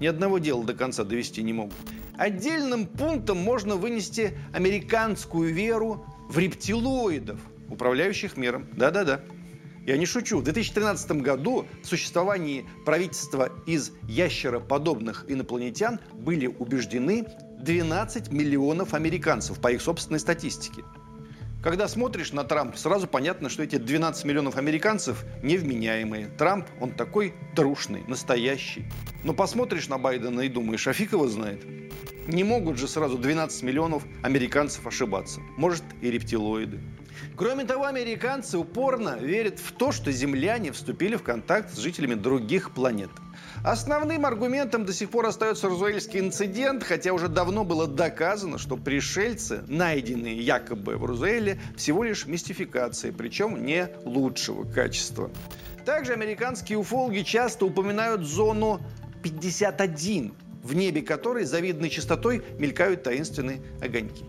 Ни 0.00 0.06
одного 0.06 0.38
дела 0.38 0.64
до 0.64 0.72
конца 0.72 1.04
довести 1.04 1.42
не 1.42 1.52
могут. 1.52 1.74
Отдельным 2.16 2.86
пунктом 2.86 3.36
можно 3.36 3.76
вынести 3.76 4.38
американскую 4.54 5.52
веру 5.52 6.06
в 6.30 6.38
рептилоидов, 6.38 7.38
управляющих 7.68 8.38
миром. 8.38 8.66
Да-да-да. 8.72 9.20
Я 9.86 9.96
не 9.96 10.04
шучу. 10.04 10.38
В 10.38 10.42
2013 10.42 11.12
году 11.22 11.64
в 11.80 11.86
существовании 11.86 12.66
правительства 12.84 13.52
из 13.66 13.92
ящероподобных 14.08 15.24
инопланетян 15.28 16.00
были 16.12 16.48
убеждены 16.48 17.24
12 17.60 18.32
миллионов 18.32 18.94
американцев 18.94 19.60
по 19.60 19.70
их 19.70 19.80
собственной 19.80 20.18
статистике. 20.18 20.82
Когда 21.62 21.86
смотришь 21.86 22.32
на 22.32 22.42
Трампа, 22.42 22.76
сразу 22.76 23.06
понятно, 23.06 23.48
что 23.48 23.62
эти 23.62 23.76
12 23.76 24.24
миллионов 24.24 24.56
американцев 24.56 25.24
невменяемые. 25.44 26.30
Трамп, 26.36 26.66
он 26.80 26.90
такой 26.90 27.34
трушный, 27.54 28.02
настоящий. 28.08 28.86
Но 29.22 29.34
посмотришь 29.34 29.88
на 29.88 29.98
Байдена 29.98 30.40
и 30.40 30.48
думаешь, 30.48 30.86
а 30.88 30.92
фиг 30.92 31.12
его 31.12 31.28
знает. 31.28 31.64
Не 32.26 32.42
могут 32.42 32.76
же 32.76 32.88
сразу 32.88 33.18
12 33.18 33.62
миллионов 33.62 34.02
американцев 34.24 34.84
ошибаться. 34.84 35.40
Может, 35.56 35.84
и 36.02 36.10
рептилоиды. 36.10 36.80
Кроме 37.36 37.64
того, 37.64 37.84
американцы 37.84 38.58
упорно 38.58 39.16
верят 39.20 39.58
в 39.58 39.72
то, 39.72 39.92
что 39.92 40.10
земляне 40.12 40.72
вступили 40.72 41.16
в 41.16 41.22
контакт 41.22 41.72
с 41.72 41.78
жителями 41.78 42.14
других 42.14 42.72
планет. 42.72 43.10
Основным 43.64 44.26
аргументом 44.26 44.84
до 44.84 44.92
сих 44.92 45.10
пор 45.10 45.26
остается 45.26 45.68
Розуэльский 45.68 46.20
инцидент, 46.20 46.84
хотя 46.84 47.12
уже 47.12 47.28
давно 47.28 47.64
было 47.64 47.86
доказано, 47.86 48.58
что 48.58 48.76
пришельцы, 48.76 49.64
найденные 49.66 50.36
якобы 50.38 50.96
в 50.96 51.04
Розуэле, 51.04 51.60
всего 51.76 52.04
лишь 52.04 52.26
мистификации, 52.26 53.10
причем 53.10 53.64
не 53.64 53.88
лучшего 54.04 54.64
качества. 54.64 55.30
Также 55.84 56.12
американские 56.12 56.78
уфологи 56.78 57.22
часто 57.22 57.66
упоминают 57.66 58.22
зону 58.22 58.80
51, 59.22 60.34
в 60.62 60.74
небе 60.74 61.02
которой 61.02 61.44
завидной 61.44 61.90
частотой 61.90 62.42
мелькают 62.58 63.04
таинственные 63.04 63.60
огоньки. 63.80 64.24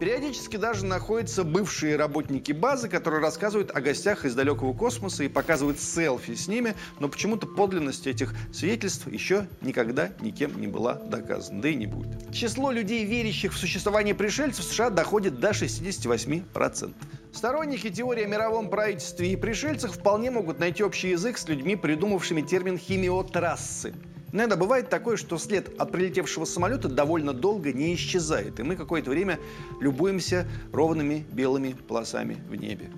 Периодически 0.00 0.56
даже 0.56 0.86
находятся 0.86 1.42
бывшие 1.42 1.96
работники 1.96 2.52
базы, 2.52 2.88
которые 2.88 3.20
рассказывают 3.20 3.74
о 3.74 3.80
гостях 3.80 4.24
из 4.24 4.34
далекого 4.34 4.72
космоса 4.72 5.24
и 5.24 5.28
показывают 5.28 5.80
селфи 5.80 6.36
с 6.36 6.46
ними, 6.46 6.76
но 7.00 7.08
почему-то 7.08 7.48
подлинность 7.48 8.06
этих 8.06 8.32
свидетельств 8.52 9.08
еще 9.08 9.48
никогда 9.60 10.10
никем 10.20 10.60
не 10.60 10.68
была 10.68 10.94
доказана, 10.94 11.62
да 11.62 11.68
и 11.70 11.74
не 11.74 11.86
будет. 11.86 12.32
Число 12.32 12.70
людей, 12.70 13.04
верящих 13.04 13.52
в 13.52 13.58
существование 13.58 14.14
пришельцев 14.14 14.64
в 14.64 14.72
США 14.72 14.90
доходит 14.90 15.40
до 15.40 15.50
68%. 15.50 16.92
Сторонники 17.32 17.90
теории 17.90 18.24
о 18.24 18.28
мировом 18.28 18.70
правительстве 18.70 19.32
и 19.32 19.36
пришельцах 19.36 19.92
вполне 19.92 20.30
могут 20.30 20.60
найти 20.60 20.84
общий 20.84 21.10
язык 21.10 21.38
с 21.38 21.48
людьми, 21.48 21.74
придумавшими 21.74 22.42
термин 22.42 22.78
химиотрассы. 22.78 23.94
Иногда 24.32 24.56
бывает 24.56 24.90
такое, 24.90 25.16
что 25.16 25.38
след 25.38 25.72
от 25.80 25.90
прилетевшего 25.90 26.44
самолета 26.44 26.88
довольно 26.88 27.32
долго 27.32 27.72
не 27.72 27.94
исчезает, 27.94 28.60
и 28.60 28.62
мы 28.62 28.76
какое-то 28.76 29.10
время 29.10 29.38
любуемся 29.80 30.46
ровными 30.72 31.24
белыми 31.32 31.74
полосами 31.88 32.36
в 32.48 32.54
небе. 32.54 32.90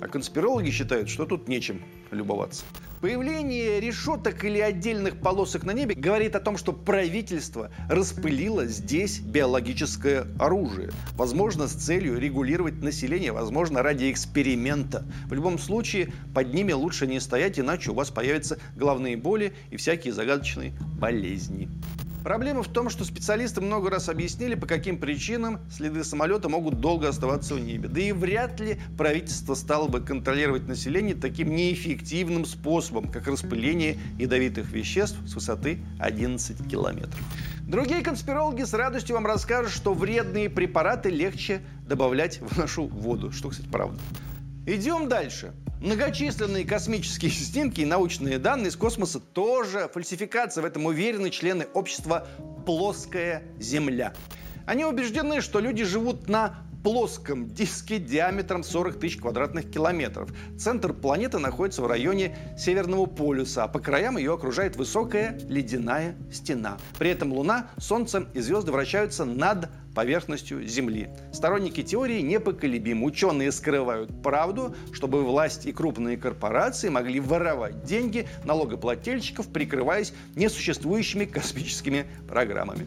А 0.00 0.08
конспирологи 0.08 0.70
считают, 0.70 1.08
что 1.08 1.26
тут 1.26 1.48
нечем 1.48 1.82
любоваться. 2.10 2.64
Появление 3.06 3.78
решеток 3.78 4.42
или 4.42 4.58
отдельных 4.58 5.20
полосок 5.20 5.62
на 5.62 5.70
небе 5.70 5.94
говорит 5.94 6.34
о 6.34 6.40
том, 6.40 6.58
что 6.58 6.72
правительство 6.72 7.70
распылило 7.88 8.66
здесь 8.66 9.20
биологическое 9.20 10.26
оружие. 10.40 10.90
Возможно, 11.12 11.68
с 11.68 11.72
целью 11.72 12.18
регулировать 12.18 12.82
население, 12.82 13.30
возможно, 13.30 13.84
ради 13.84 14.10
эксперимента. 14.10 15.06
В 15.26 15.34
любом 15.34 15.60
случае, 15.60 16.12
под 16.34 16.52
ними 16.52 16.72
лучше 16.72 17.06
не 17.06 17.20
стоять, 17.20 17.60
иначе 17.60 17.92
у 17.92 17.94
вас 17.94 18.10
появятся 18.10 18.58
головные 18.74 19.16
боли 19.16 19.52
и 19.70 19.76
всякие 19.76 20.12
загадочные 20.12 20.72
болезни. 20.98 21.68
Проблема 22.26 22.64
в 22.64 22.68
том, 22.68 22.90
что 22.90 23.04
специалисты 23.04 23.60
много 23.60 23.88
раз 23.88 24.08
объяснили, 24.08 24.56
по 24.56 24.66
каким 24.66 24.98
причинам 24.98 25.60
следы 25.70 26.02
самолета 26.02 26.48
могут 26.48 26.80
долго 26.80 27.06
оставаться 27.06 27.54
в 27.54 27.60
небе. 27.60 27.88
Да 27.88 28.00
и 28.00 28.10
вряд 28.10 28.58
ли 28.58 28.80
правительство 28.98 29.54
стало 29.54 29.86
бы 29.86 30.00
контролировать 30.00 30.66
население 30.66 31.14
таким 31.14 31.54
неэффективным 31.54 32.44
способом, 32.44 33.12
как 33.12 33.28
распыление 33.28 33.96
ядовитых 34.18 34.72
веществ 34.72 35.16
с 35.24 35.36
высоты 35.36 35.78
11 36.00 36.68
километров. 36.68 37.20
Другие 37.60 38.02
конспирологи 38.02 38.64
с 38.64 38.74
радостью 38.74 39.14
вам 39.14 39.26
расскажут, 39.26 39.70
что 39.70 39.94
вредные 39.94 40.50
препараты 40.50 41.10
легче 41.10 41.60
добавлять 41.86 42.40
в 42.40 42.58
нашу 42.58 42.88
воду, 42.88 43.30
что, 43.30 43.50
кстати, 43.50 43.68
правда. 43.68 44.00
Идем 44.66 45.08
дальше. 45.08 45.54
Многочисленные 45.80 46.64
космические 46.64 47.30
снимки 47.30 47.82
и 47.82 47.84
научные 47.84 48.40
данные 48.40 48.70
из 48.70 48.76
космоса 48.76 49.20
тоже 49.20 49.88
фальсификация. 49.94 50.62
В 50.62 50.64
этом 50.64 50.86
уверены 50.86 51.30
члены 51.30 51.66
общества 51.72 52.26
«Плоская 52.66 53.44
Земля». 53.60 54.12
Они 54.66 54.84
убеждены, 54.84 55.40
что 55.40 55.60
люди 55.60 55.84
живут 55.84 56.28
на 56.28 56.65
плоском 56.86 57.48
диске 57.48 57.98
диаметром 57.98 58.62
40 58.62 59.00
тысяч 59.00 59.16
квадратных 59.16 59.68
километров. 59.68 60.30
Центр 60.56 60.92
планеты 60.92 61.40
находится 61.40 61.82
в 61.82 61.88
районе 61.88 62.38
Северного 62.56 63.06
полюса, 63.06 63.64
а 63.64 63.66
по 63.66 63.80
краям 63.80 64.18
ее 64.18 64.34
окружает 64.34 64.76
высокая 64.76 65.36
ледяная 65.48 66.14
стена. 66.32 66.78
При 66.96 67.10
этом 67.10 67.32
Луна, 67.32 67.70
Солнце 67.76 68.28
и 68.34 68.38
звезды 68.38 68.70
вращаются 68.70 69.24
над 69.24 69.68
поверхностью 69.96 70.64
Земли. 70.68 71.08
Сторонники 71.32 71.82
теории 71.82 72.20
непоколебимы. 72.20 73.06
Ученые 73.06 73.50
скрывают 73.50 74.22
правду, 74.22 74.76
чтобы 74.92 75.24
власть 75.24 75.66
и 75.66 75.72
крупные 75.72 76.16
корпорации 76.16 76.88
могли 76.88 77.18
воровать 77.18 77.82
деньги 77.82 78.28
налогоплательщиков, 78.44 79.48
прикрываясь 79.48 80.12
несуществующими 80.36 81.24
космическими 81.24 82.06
программами. 82.28 82.86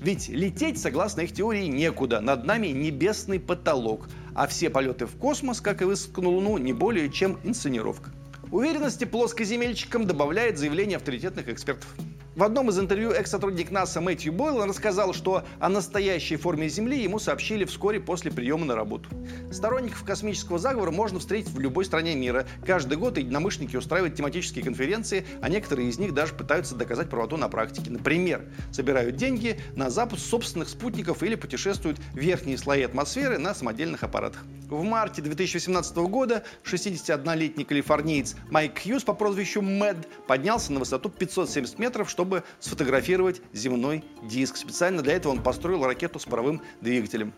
Ведь 0.00 0.28
лететь, 0.28 0.78
согласно 0.78 1.22
их 1.22 1.32
теории, 1.32 1.66
некуда. 1.66 2.20
Над 2.20 2.44
нами 2.44 2.68
небесный 2.68 3.40
потолок. 3.40 4.08
А 4.34 4.46
все 4.46 4.68
полеты 4.68 5.06
в 5.06 5.16
космос, 5.16 5.60
как 5.60 5.82
и 5.82 5.84
высадка 5.84 6.20
на 6.20 6.28
Луну, 6.28 6.58
не 6.58 6.72
более 6.72 7.10
чем 7.10 7.38
инсценировка. 7.44 8.10
Уверенности 8.52 9.04
плоскоземельщикам 9.04 10.06
добавляет 10.06 10.58
заявление 10.58 10.96
авторитетных 10.96 11.48
экспертов. 11.48 11.88
В 12.36 12.42
одном 12.42 12.68
из 12.68 12.78
интервью 12.78 13.12
экс-сотрудник 13.12 13.70
НАСА 13.70 14.02
Мэтью 14.02 14.30
Бойл 14.30 14.62
рассказал, 14.66 15.14
что 15.14 15.44
о 15.58 15.70
настоящей 15.70 16.36
форме 16.36 16.68
Земли 16.68 17.02
ему 17.02 17.18
сообщили 17.18 17.64
вскоре 17.64 17.98
после 17.98 18.30
приема 18.30 18.66
на 18.66 18.74
работу. 18.74 19.08
Сторонников 19.50 20.04
космического 20.04 20.58
заговора 20.58 20.90
можно 20.90 21.18
встретить 21.18 21.48
в 21.48 21.58
любой 21.58 21.86
стране 21.86 22.14
мира. 22.14 22.46
Каждый 22.66 22.98
год 22.98 23.16
единомышленники 23.16 23.74
устраивают 23.76 24.16
тематические 24.16 24.62
конференции, 24.62 25.24
а 25.40 25.48
некоторые 25.48 25.88
из 25.88 25.98
них 25.98 26.12
даже 26.12 26.34
пытаются 26.34 26.74
доказать 26.74 27.08
правоту 27.08 27.38
на 27.38 27.48
практике. 27.48 27.90
Например, 27.90 28.44
собирают 28.70 29.16
деньги 29.16 29.58
на 29.74 29.88
запуск 29.88 30.22
собственных 30.22 30.68
спутников 30.68 31.22
или 31.22 31.36
путешествуют 31.36 31.98
в 32.12 32.18
верхние 32.18 32.58
слои 32.58 32.82
атмосферы 32.82 33.38
на 33.38 33.54
самодельных 33.54 34.02
аппаратах. 34.02 34.44
В 34.68 34.82
марте 34.82 35.22
2018 35.22 35.96
года 35.96 36.42
61-летний 36.64 37.64
калифорниец 37.64 38.34
Майк 38.50 38.82
Хьюз 38.82 39.04
по 39.04 39.14
прозвищу 39.14 39.62
Мэд 39.62 39.96
поднялся 40.26 40.72
на 40.72 40.80
высоту 40.80 41.08
570 41.08 41.78
метров, 41.78 42.10
чтобы 42.10 42.25
чтобы 42.26 42.42
сфотографировать 42.58 43.40
земной 43.52 44.02
диск. 44.24 44.56
Специально 44.56 45.00
для 45.00 45.14
этого 45.14 45.30
он 45.30 45.44
построил 45.44 45.84
ракету 45.84 46.18
с 46.18 46.24
паровым 46.24 46.60
двигателем. 46.80 47.32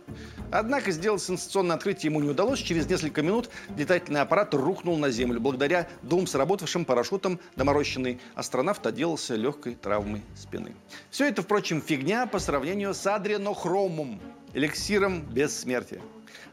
Однако 0.51 0.93
сделать 0.93 1.21
сенсационное 1.21 1.77
открытие 1.77 2.09
ему 2.09 2.21
не 2.21 2.31
удалось. 2.31 2.59
Через 2.59 2.89
несколько 2.89 3.21
минут 3.21 3.51
летательный 3.77 4.23
аппарат 4.23 4.55
рухнул 4.55 4.97
на 4.97 5.11
землю. 5.11 5.41
Благодаря 5.41 5.89
двум 6.01 6.27
сработавшим 6.27 6.87
парашютам 6.87 7.39
доморощенный 7.55 8.19
астронавт 8.35 8.87
отделался 8.87 9.35
легкой 9.35 9.75
травмой 9.75 10.23
спины. 10.35 10.75
Все 11.11 11.29
это, 11.29 11.43
впрочем, 11.43 11.83
фигня 11.83 12.27
по 12.27 12.39
сравнению 12.39 12.95
с 12.95 13.07
адренохромом, 13.07 14.23
эликсиром 14.55 15.21
бессмертия. 15.21 16.01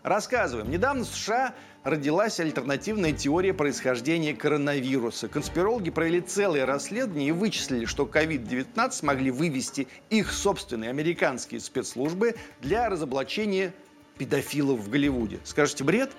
Рассказываем. 0.04 0.70
Недавно 0.70 1.06
США 1.06 1.54
родилась 1.86 2.39
альтернативная 2.39 3.13
теория 3.13 3.54
происхождения 3.54 4.34
коронавируса. 4.34 5.30
Конспирологи 5.30 5.92
провели 5.92 6.20
целое 6.20 6.65
расследование 6.65 7.30
и 7.30 7.32
вычислили, 7.32 7.86
что 7.86 8.04
COVID-19 8.06 9.06
могли 9.06 9.32
вывести 9.32 9.88
их 10.10 10.34
собственные 10.34 10.89
американские 10.89 11.62
спецслужбы 11.62 12.36
для 12.60 12.89
разоблачения 12.89 13.72
педофилов 14.18 14.80
в 14.80 14.89
Голливуде. 14.89 15.39
Скажете, 15.44 15.84
бред? 15.84 16.12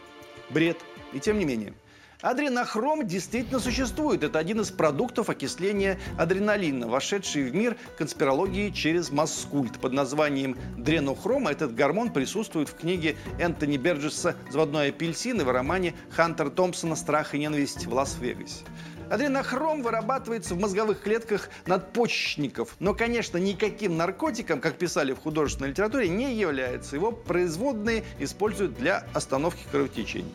Бред. 0.51 0.79
И 1.13 1.19
тем 1.19 1.39
не 1.39 1.45
менее. 1.45 1.75
Адренохром 2.23 3.07
действительно 3.07 3.61
существует. 3.61 4.25
Это 4.25 4.39
один 4.39 4.61
из 4.61 4.71
продуктов 4.71 5.29
окисления 5.29 5.99
адреналина, 6.17 6.89
вошедший 6.89 7.51
в 7.51 7.55
мир 7.55 7.77
конспирологии 7.99 8.71
через 8.71 9.11
маскульт. 9.11 9.79
Под 9.79 9.93
названием 9.93 10.57
дренохром 10.79 11.47
этот 11.47 11.75
гормон 11.75 12.11
присутствует 12.11 12.71
в 12.71 12.75
книге 12.75 13.17
Энтони 13.39 13.77
Берджеса 13.77 14.35
«Заводной 14.51 14.89
апельсин» 14.89 15.41
и 15.43 15.45
в 15.45 15.51
романе 15.51 15.95
Хантера 16.11 16.49
Томпсона 16.49 16.97
«Страх 16.97 17.35
и 17.35 17.39
ненависть 17.39 17.87
в 17.87 17.93
Лас-Вегасе». 17.93 18.65
Адренохром 19.11 19.83
вырабатывается 19.83 20.55
в 20.55 20.59
мозговых 20.59 21.01
клетках 21.01 21.51
надпочечников, 21.67 22.75
но, 22.81 22.95
конечно, 22.95 23.37
никаким 23.37 23.97
наркотиком, 23.97 24.61
как 24.61 24.79
писали 24.79 25.13
в 25.13 25.21
художественной 25.21 25.71
литературе, 25.71 26.09
не 26.09 26.35
является. 26.35 26.97
Его 26.97 27.13
производные 27.13 28.05
используют 28.19 28.75
для 28.75 29.07
остановки 29.15 29.63
кровотечений. 29.71 30.33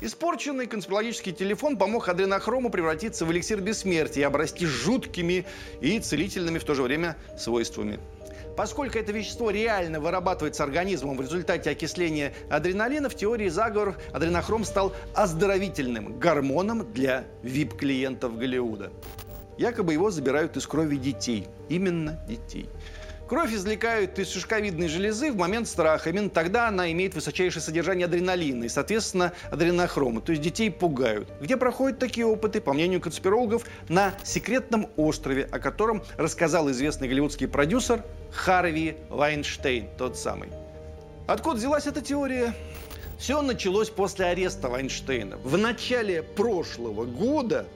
Испорченный 0.00 0.68
конспирологический 0.68 1.32
телефон 1.32 1.76
помог 1.76 2.08
адренохрому 2.08 2.70
превратиться 2.70 3.26
в 3.26 3.32
эликсир 3.32 3.60
бессмертия 3.60 4.22
и 4.22 4.26
обрасти 4.26 4.64
жуткими 4.64 5.44
и 5.80 5.98
целительными 5.98 6.58
в 6.58 6.64
то 6.64 6.74
же 6.74 6.82
время 6.82 7.16
свойствами. 7.36 7.98
Поскольку 8.56 8.98
это 8.98 9.10
вещество 9.10 9.50
реально 9.50 9.98
вырабатывается 9.98 10.62
организмом 10.62 11.16
в 11.16 11.20
результате 11.20 11.70
окисления 11.70 12.32
адреналина, 12.48 13.08
в 13.08 13.16
теории 13.16 13.48
заговоров 13.48 13.96
адренохром 14.12 14.64
стал 14.64 14.94
оздоровительным 15.14 16.18
гормоном 16.20 16.92
для 16.92 17.24
VIP-клиентов 17.42 18.38
Голливуда. 18.38 18.92
Якобы 19.58 19.92
его 19.92 20.12
забирают 20.12 20.56
из 20.56 20.66
крови 20.68 20.96
детей. 20.96 21.48
Именно 21.68 22.24
детей. 22.28 22.68
Кровь 23.28 23.52
извлекают 23.52 24.18
из 24.18 24.30
шишковидной 24.30 24.88
железы 24.88 25.30
в 25.30 25.36
момент 25.36 25.68
страха. 25.68 26.08
Именно 26.08 26.30
тогда 26.30 26.68
она 26.68 26.90
имеет 26.92 27.14
высочайшее 27.14 27.62
содержание 27.62 28.06
адреналина 28.06 28.64
и, 28.64 28.68
соответственно, 28.70 29.34
адренохрома. 29.50 30.22
То 30.22 30.32
есть 30.32 30.40
детей 30.40 30.70
пугают. 30.70 31.28
Где 31.38 31.58
проходят 31.58 31.98
такие 31.98 32.24
опыты, 32.24 32.62
по 32.62 32.72
мнению 32.72 33.02
конспирологов, 33.02 33.66
на 33.90 34.14
секретном 34.24 34.88
острове, 34.96 35.46
о 35.52 35.58
котором 35.58 36.02
рассказал 36.16 36.70
известный 36.70 37.06
голливудский 37.06 37.48
продюсер 37.48 38.02
Харви 38.32 38.96
Вайнштейн, 39.10 39.88
тот 39.98 40.16
самый. 40.16 40.48
Откуда 41.26 41.56
взялась 41.56 41.86
эта 41.86 42.00
теория? 42.00 42.54
Все 43.18 43.42
началось 43.42 43.90
после 43.90 44.24
ареста 44.24 44.70
Вайнштейна. 44.70 45.36
В 45.44 45.58
начале 45.58 46.22
прошлого 46.22 47.04
года 47.04 47.66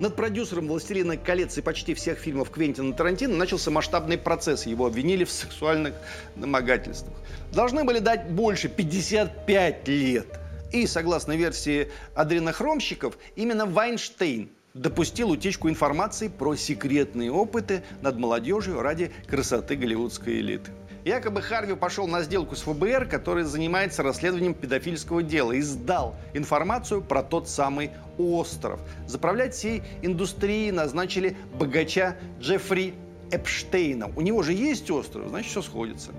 над 0.00 0.16
продюсером 0.16 0.66
«Властелина 0.66 1.16
колец» 1.16 1.56
и 1.58 1.60
почти 1.60 1.94
всех 1.94 2.18
фильмов 2.18 2.50
Квентина 2.50 2.92
Тарантино 2.94 3.36
начался 3.36 3.70
масштабный 3.70 4.18
процесс. 4.18 4.66
Его 4.66 4.86
обвинили 4.86 5.24
в 5.24 5.30
сексуальных 5.30 5.94
домогательствах. 6.34 7.14
Должны 7.52 7.84
были 7.84 7.98
дать 7.98 8.30
больше 8.30 8.68
55 8.68 9.88
лет. 9.88 10.26
И, 10.72 10.86
согласно 10.86 11.36
версии 11.36 11.90
адренохромщиков, 12.14 13.18
именно 13.36 13.66
Вайнштейн 13.66 14.48
допустил 14.72 15.30
утечку 15.30 15.68
информации 15.68 16.28
про 16.28 16.56
секретные 16.56 17.30
опыты 17.30 17.82
над 18.00 18.16
молодежью 18.18 18.80
ради 18.80 19.12
красоты 19.26 19.76
голливудской 19.76 20.40
элиты. 20.40 20.70
Якобы 21.04 21.40
Харви 21.40 21.74
пошел 21.76 22.06
на 22.06 22.22
сделку 22.22 22.56
с 22.56 22.62
ФБР, 22.62 23.06
который 23.06 23.44
занимается 23.44 24.02
расследованием 24.02 24.52
педофильского 24.52 25.22
дела, 25.22 25.52
и 25.52 25.62
сдал 25.62 26.14
информацию 26.34 27.00
про 27.00 27.22
тот 27.22 27.48
самый 27.48 27.90
остров. 28.18 28.80
Заправлять 29.06 29.54
всей 29.54 29.82
индустрией 30.02 30.70
назначили 30.72 31.36
богача 31.58 32.16
Джеффри 32.38 32.94
Эпштейна. 33.30 34.10
У 34.14 34.20
него 34.20 34.42
же 34.42 34.52
есть 34.52 34.90
остров, 34.90 35.28
значит, 35.28 35.50
все 35.50 35.62
сходится. 35.62 36.10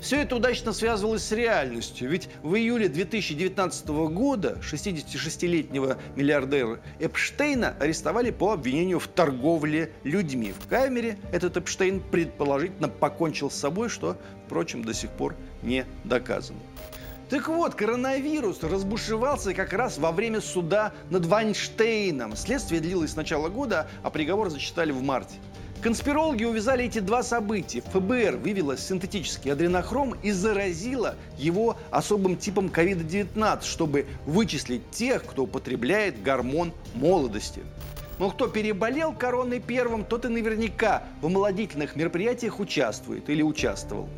Все 0.00 0.22
это 0.22 0.36
удачно 0.36 0.72
связывалось 0.72 1.24
с 1.24 1.32
реальностью, 1.32 2.08
ведь 2.08 2.30
в 2.42 2.54
июле 2.54 2.88
2019 2.88 3.88
года 3.88 4.58
66-летнего 4.62 5.98
миллиардера 6.16 6.80
Эпштейна 6.98 7.76
арестовали 7.78 8.30
по 8.30 8.52
обвинению 8.52 8.98
в 8.98 9.08
торговле 9.08 9.92
людьми. 10.02 10.54
В 10.58 10.68
камере 10.68 11.18
этот 11.32 11.58
Эпштейн 11.58 12.00
предположительно 12.00 12.88
покончил 12.88 13.50
с 13.50 13.56
собой, 13.56 13.90
что, 13.90 14.16
впрочем, 14.46 14.82
до 14.82 14.94
сих 14.94 15.10
пор 15.10 15.36
не 15.62 15.84
доказано. 16.04 16.60
Так 17.28 17.46
вот, 17.46 17.74
коронавирус 17.74 18.62
разбушевался 18.62 19.52
как 19.54 19.72
раз 19.74 19.98
во 19.98 20.12
время 20.12 20.40
суда 20.40 20.92
над 21.10 21.26
Вайнштейном. 21.26 22.36
Следствие 22.36 22.80
длилось 22.80 23.12
с 23.12 23.16
начала 23.16 23.48
года, 23.48 23.86
а 24.02 24.10
приговор 24.10 24.48
зачитали 24.50 24.90
в 24.92 25.02
марте. 25.02 25.36
Конспирологи 25.82 26.44
увязали 26.44 26.84
эти 26.84 26.98
два 26.98 27.22
события. 27.22 27.80
ФБР 27.80 28.36
вывела 28.36 28.76
синтетический 28.76 29.50
адренохром 29.50 30.14
и 30.22 30.30
заразила 30.30 31.14
его 31.38 31.78
особым 31.90 32.36
типом 32.36 32.66
COVID-19, 32.66 33.64
чтобы 33.64 34.04
вычислить 34.26 34.82
тех, 34.90 35.24
кто 35.24 35.44
употребляет 35.44 36.22
гормон 36.22 36.74
молодости. 36.94 37.62
Но 38.18 38.30
кто 38.30 38.46
переболел 38.46 39.14
короной 39.14 39.60
первым, 39.60 40.04
тот 40.04 40.26
и 40.26 40.28
наверняка 40.28 41.04
в 41.22 41.26
омолодительных 41.26 41.96
мероприятиях 41.96 42.60
участвует 42.60 43.30
или 43.30 43.40
участвовал 43.40 44.10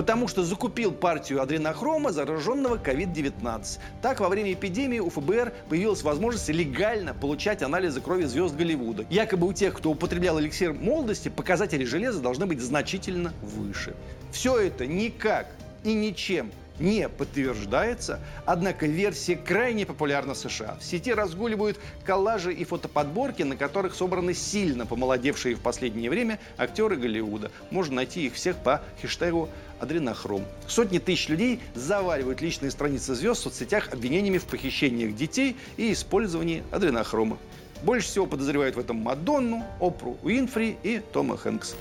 потому 0.00 0.28
что 0.28 0.42
закупил 0.42 0.92
партию 0.92 1.42
адренохрома, 1.42 2.10
зараженного 2.10 2.78
COVID-19. 2.78 3.78
Так, 4.00 4.20
во 4.20 4.30
время 4.30 4.54
эпидемии 4.54 4.98
у 4.98 5.10
ФБР 5.10 5.52
появилась 5.68 6.02
возможность 6.02 6.48
легально 6.48 7.12
получать 7.12 7.62
анализы 7.62 8.00
крови 8.00 8.24
звезд 8.24 8.54
Голливуда. 8.54 9.04
Якобы 9.10 9.46
у 9.46 9.52
тех, 9.52 9.74
кто 9.74 9.90
употреблял 9.90 10.40
эликсир 10.40 10.72
молодости, 10.72 11.28
показатели 11.28 11.84
железа 11.84 12.22
должны 12.22 12.46
быть 12.46 12.62
значительно 12.62 13.34
выше. 13.42 13.94
Все 14.32 14.58
это 14.58 14.86
никак 14.86 15.48
и 15.84 15.92
ничем 15.92 16.50
не 16.80 17.08
подтверждается, 17.08 18.20
однако 18.46 18.86
версия 18.86 19.36
крайне 19.36 19.86
популярна 19.86 20.34
в 20.34 20.38
США. 20.38 20.76
В 20.80 20.84
сети 20.84 21.12
разгуливают 21.12 21.78
коллажи 22.04 22.52
и 22.52 22.64
фотоподборки, 22.64 23.42
на 23.42 23.56
которых 23.56 23.94
собраны 23.94 24.34
сильно 24.34 24.86
помолодевшие 24.86 25.54
в 25.54 25.60
последнее 25.60 26.10
время 26.10 26.38
актеры 26.56 26.96
Голливуда. 26.96 27.50
Можно 27.70 27.96
найти 27.96 28.26
их 28.26 28.34
всех 28.34 28.56
по 28.56 28.82
хештегу 29.00 29.48
адренохром. 29.78 30.44
Сотни 30.66 30.98
тысяч 30.98 31.28
людей 31.28 31.60
заваливают 31.74 32.40
личные 32.40 32.70
страницы 32.70 33.14
звезд 33.14 33.40
в 33.40 33.44
соцсетях 33.44 33.92
обвинениями 33.92 34.38
в 34.38 34.44
похищениях 34.44 35.14
детей 35.14 35.56
и 35.76 35.92
использовании 35.92 36.62
адренохрома. 36.70 37.38
Больше 37.82 38.08
всего 38.08 38.26
подозревают 38.26 38.76
в 38.76 38.78
этом 38.78 38.96
Мадонну, 38.96 39.64
Опру 39.80 40.18
Уинфри 40.22 40.76
и 40.82 41.00
Тома 41.12 41.38
Хэнкса. 41.38 41.76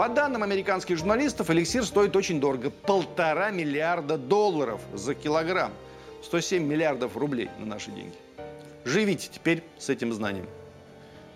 По 0.00 0.08
данным 0.08 0.42
американских 0.42 0.96
журналистов, 0.96 1.50
эликсир 1.50 1.84
стоит 1.84 2.16
очень 2.16 2.40
дорого. 2.40 2.70
Полтора 2.70 3.50
миллиарда 3.50 4.16
долларов 4.16 4.80
за 4.94 5.14
килограмм. 5.14 5.74
107 6.24 6.64
миллиардов 6.64 7.18
рублей 7.18 7.50
на 7.58 7.66
наши 7.66 7.90
деньги. 7.90 8.14
Живите 8.86 9.28
теперь 9.30 9.62
с 9.76 9.90
этим 9.90 10.14
знанием. 10.14 10.46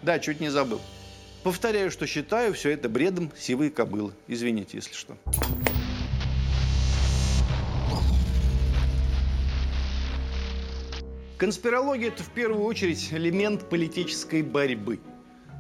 Да, 0.01 0.19
чуть 0.19 0.41
не 0.41 0.49
забыл. 0.49 0.81
Повторяю, 1.43 1.91
что 1.91 2.07
считаю 2.07 2.55
все 2.55 2.71
это 2.71 2.89
бредом 2.89 3.31
сивые 3.37 3.71
кобылы. 3.71 4.15
Извините, 4.29 4.79
если 4.79 4.95
что. 4.95 5.15
Конспирология– 11.37 12.09
это 12.15 12.23
в 12.23 12.31
первую 12.31 12.65
очередь 12.65 13.13
элемент 13.13 13.69
политической 13.69 14.41
борьбы– 14.41 15.01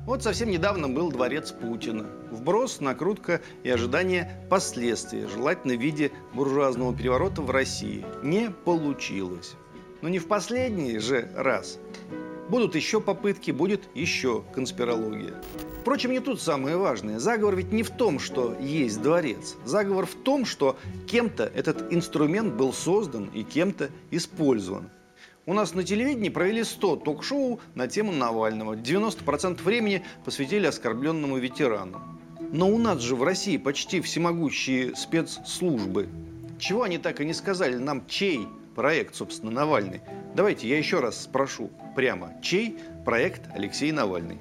вот 0.06 0.22
совсем 0.22 0.50
недавно 0.50 0.88
был 0.88 1.10
дворец 1.10 1.52
Путина. 1.52 2.06
Вброс, 2.30 2.80
накрутка 2.80 3.40
и 3.62 3.70
ожидание 3.70 4.46
последствий, 4.50 5.26
желательно 5.26 5.74
в 5.74 5.80
виде 5.80 6.12
буржуазного 6.34 6.94
переворота 6.94 7.42
в 7.42 7.50
России. 7.50 8.04
Не 8.22 8.50
получилось. 8.50 9.54
Но 10.02 10.08
не 10.08 10.18
в 10.18 10.26
последний 10.26 10.98
же 10.98 11.30
раз. 11.34 11.78
Будут 12.48 12.74
еще 12.74 13.00
попытки, 13.00 13.50
будет 13.50 13.88
еще 13.94 14.44
конспирология. 14.52 15.34
Впрочем, 15.80 16.12
не 16.12 16.20
тут 16.20 16.40
самое 16.40 16.76
важное. 16.76 17.18
Заговор 17.18 17.56
ведь 17.56 17.72
не 17.72 17.82
в 17.82 17.90
том, 17.90 18.18
что 18.18 18.54
есть 18.60 19.00
дворец. 19.00 19.56
Заговор 19.64 20.06
в 20.06 20.14
том, 20.14 20.44
что 20.44 20.76
кем-то 21.06 21.44
этот 21.44 21.92
инструмент 21.92 22.54
был 22.54 22.72
создан 22.72 23.30
и 23.32 23.42
кем-то 23.42 23.90
использован. 24.10 24.90
У 25.46 25.52
нас 25.52 25.74
на 25.74 25.84
телевидении 25.84 26.30
провели 26.30 26.64
100 26.64 26.96
ток-шоу 26.96 27.60
на 27.74 27.86
тему 27.86 28.12
Навального. 28.12 28.76
90% 28.76 29.62
времени 29.62 30.02
посвятили 30.24 30.66
оскорбленному 30.66 31.36
ветерану. 31.36 32.00
Но 32.50 32.70
у 32.70 32.78
нас 32.78 33.02
же 33.02 33.14
в 33.14 33.22
России 33.22 33.58
почти 33.58 34.00
всемогущие 34.00 34.96
спецслужбы. 34.96 36.08
Чего 36.58 36.84
они 36.84 36.96
так 36.96 37.20
и 37.20 37.26
не 37.26 37.34
сказали 37.34 37.76
нам, 37.76 38.06
чей 38.06 38.48
проект, 38.74 39.16
собственно, 39.16 39.52
Навальный? 39.52 40.00
Давайте 40.34 40.66
я 40.66 40.78
еще 40.78 41.00
раз 41.00 41.24
спрошу 41.24 41.70
прямо, 41.94 42.32
чей 42.40 42.78
проект 43.04 43.42
Алексей 43.54 43.92
Навальный? 43.92 44.38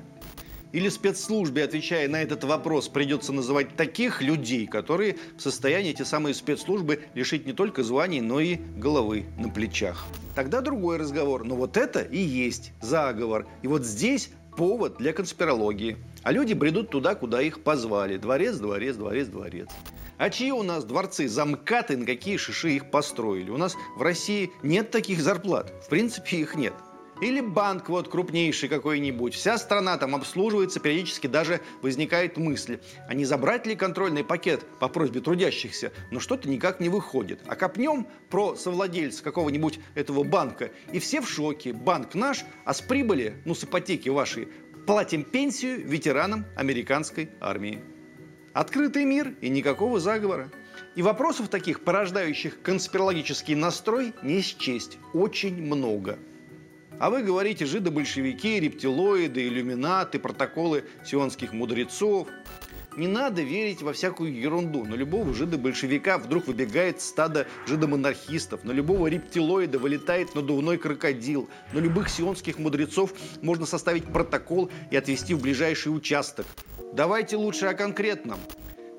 Или 0.74 0.90
спецслужбе, 0.90 1.64
отвечая 1.64 2.10
на 2.10 2.24
этот 2.24 2.44
вопрос, 2.44 2.90
придется 2.90 3.32
называть 3.32 3.76
таких 3.76 4.24
людей, 4.24 4.66
которые 4.66 5.18
в 5.38 5.42
состоянии 5.42 5.92
эти 5.92 6.02
самые 6.02 6.34
спецслужбы 6.34 7.04
лишить 7.14 7.46
не 7.46 7.54
только 7.54 7.84
званий, 7.84 8.22
но 8.22 8.40
и 8.40 8.56
головы 8.56 9.26
на 9.38 9.50
плечах. 9.50 10.04
Тогда 10.36 10.62
другой 10.62 10.98
разговор. 10.98 11.44
Но 11.44 11.56
вот 11.56 11.78
это 11.78 12.02
и 12.02 12.18
есть 12.18 12.74
заговор. 12.82 13.46
И 13.62 13.68
вот 13.68 13.86
здесь 13.86 14.32
повод 14.58 14.98
для 14.98 15.14
конспирологии. 15.14 15.98
А 16.24 16.32
люди 16.32 16.54
бредут 16.54 16.90
туда, 16.90 17.14
куда 17.14 17.40
их 17.40 17.62
позвали. 17.62 18.18
Дворец, 18.18 18.58
дворец, 18.58 18.96
дворец, 18.96 19.28
дворец. 19.28 19.70
А 20.18 20.32
чьи 20.32 20.52
у 20.52 20.64
нас 20.64 20.86
дворцы, 20.86 21.28
замкаты, 21.28 21.98
на 21.98 22.06
какие 22.08 22.38
шиши 22.38 22.72
их 22.72 22.90
построили? 22.90 23.52
У 23.52 23.58
нас 23.58 23.76
в 23.96 24.02
России 24.02 24.52
нет 24.64 24.90
таких 24.90 25.22
зарплат. 25.22 25.72
В 25.86 25.90
принципе, 25.90 26.38
их 26.38 26.56
нет. 26.56 26.74
Или 27.22 27.42
банк 27.42 27.90
вот 27.90 28.10
крупнейший 28.10 28.70
какой-нибудь. 28.70 29.34
Вся 29.34 29.58
страна 29.58 29.98
там 29.98 30.16
обслуживается, 30.16 30.80
периодически 30.80 31.28
даже 31.28 31.62
возникает 31.82 32.38
мысль, 32.38 32.80
а 33.08 33.14
не 33.14 33.26
забрать 33.26 33.66
ли 33.66 33.76
контрольный 33.76 34.24
пакет 34.24 34.66
по 34.80 34.88
просьбе 34.88 35.22
трудящихся? 35.22 35.92
Но 36.12 36.20
что-то 36.20 36.50
никак 36.50 36.80
не 36.80 36.90
выходит. 36.90 37.40
А 37.46 37.56
копнем 37.56 38.08
про 38.30 38.56
совладельца 38.56 39.24
какого-нибудь 39.24 39.80
этого 39.96 40.24
банка, 40.24 40.72
и 40.92 41.00
все 41.00 41.22
в 41.22 41.30
шоке. 41.30 41.72
Банк 41.74 42.16
наш, 42.16 42.46
а 42.66 42.74
с 42.74 42.82
прибыли, 42.82 43.36
ну 43.46 43.56
с 43.56 43.64
ипотеки 43.64 44.10
вашей, 44.10 44.48
платим 44.86 45.24
пенсию 45.24 45.88
ветеранам 45.88 46.46
американской 46.56 47.30
армии. 47.40 47.80
Открытый 48.54 49.06
мир 49.06 49.34
и 49.42 49.50
никакого 49.50 50.00
заговора. 50.00 50.52
И 50.96 51.02
вопросов 51.02 51.48
таких, 51.50 51.84
порождающих 51.84 52.62
конспирологический 52.62 53.56
настрой, 53.56 54.14
не 54.22 54.42
счесть. 54.42 54.98
Очень 55.14 55.62
много. 55.62 56.20
А 57.00 57.10
вы 57.10 57.24
говорите 57.24 57.66
жидобольшевики, 57.66 58.60
рептилоиды, 58.60 59.48
иллюминаты, 59.48 60.20
протоколы 60.20 60.86
сионских 61.06 61.52
мудрецов. 61.52 62.28
Не 62.96 63.08
надо 63.08 63.42
верить 63.42 63.82
во 63.82 63.92
всякую 63.94 64.40
ерунду. 64.40 64.86
На 64.86 64.94
любого 64.94 65.34
жидобольшевика 65.34 66.20
вдруг 66.20 66.48
выбегает 66.48 67.02
стадо 67.02 67.48
жидомонархистов. 67.68 68.64
На 68.64 68.72
любого 68.72 69.08
рептилоида 69.08 69.80
вылетает 69.80 70.36
надувной 70.36 70.78
крокодил. 70.78 71.50
На 71.74 71.80
любых 71.80 72.08
сионских 72.10 72.60
мудрецов 72.60 73.14
можно 73.42 73.66
составить 73.66 74.06
протокол 74.06 74.70
и 74.92 74.96
отвезти 74.96 75.34
в 75.34 75.42
ближайший 75.42 75.90
участок. 75.90 76.46
Давайте 76.94 77.36
лучше 77.36 77.66
о 77.66 77.74
конкретном. 77.74 78.38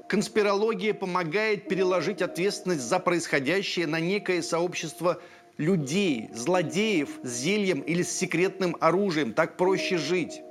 Конспирология 0.08 0.92
помогает 0.92 1.68
переложить 1.68 2.20
ответственность 2.20 2.82
за 2.82 2.98
происходящее 2.98 3.86
на 3.86 4.00
некое 4.00 4.42
сообщество 4.42 5.20
людей, 5.56 6.30
злодеев 6.32 7.08
с 7.22 7.28
зельем 7.28 7.80
или 7.80 8.02
с 8.02 8.10
секретным 8.10 8.76
оружием. 8.80 9.32
Так 9.32 9.56
проще 9.56 9.98
жить. 9.98 10.42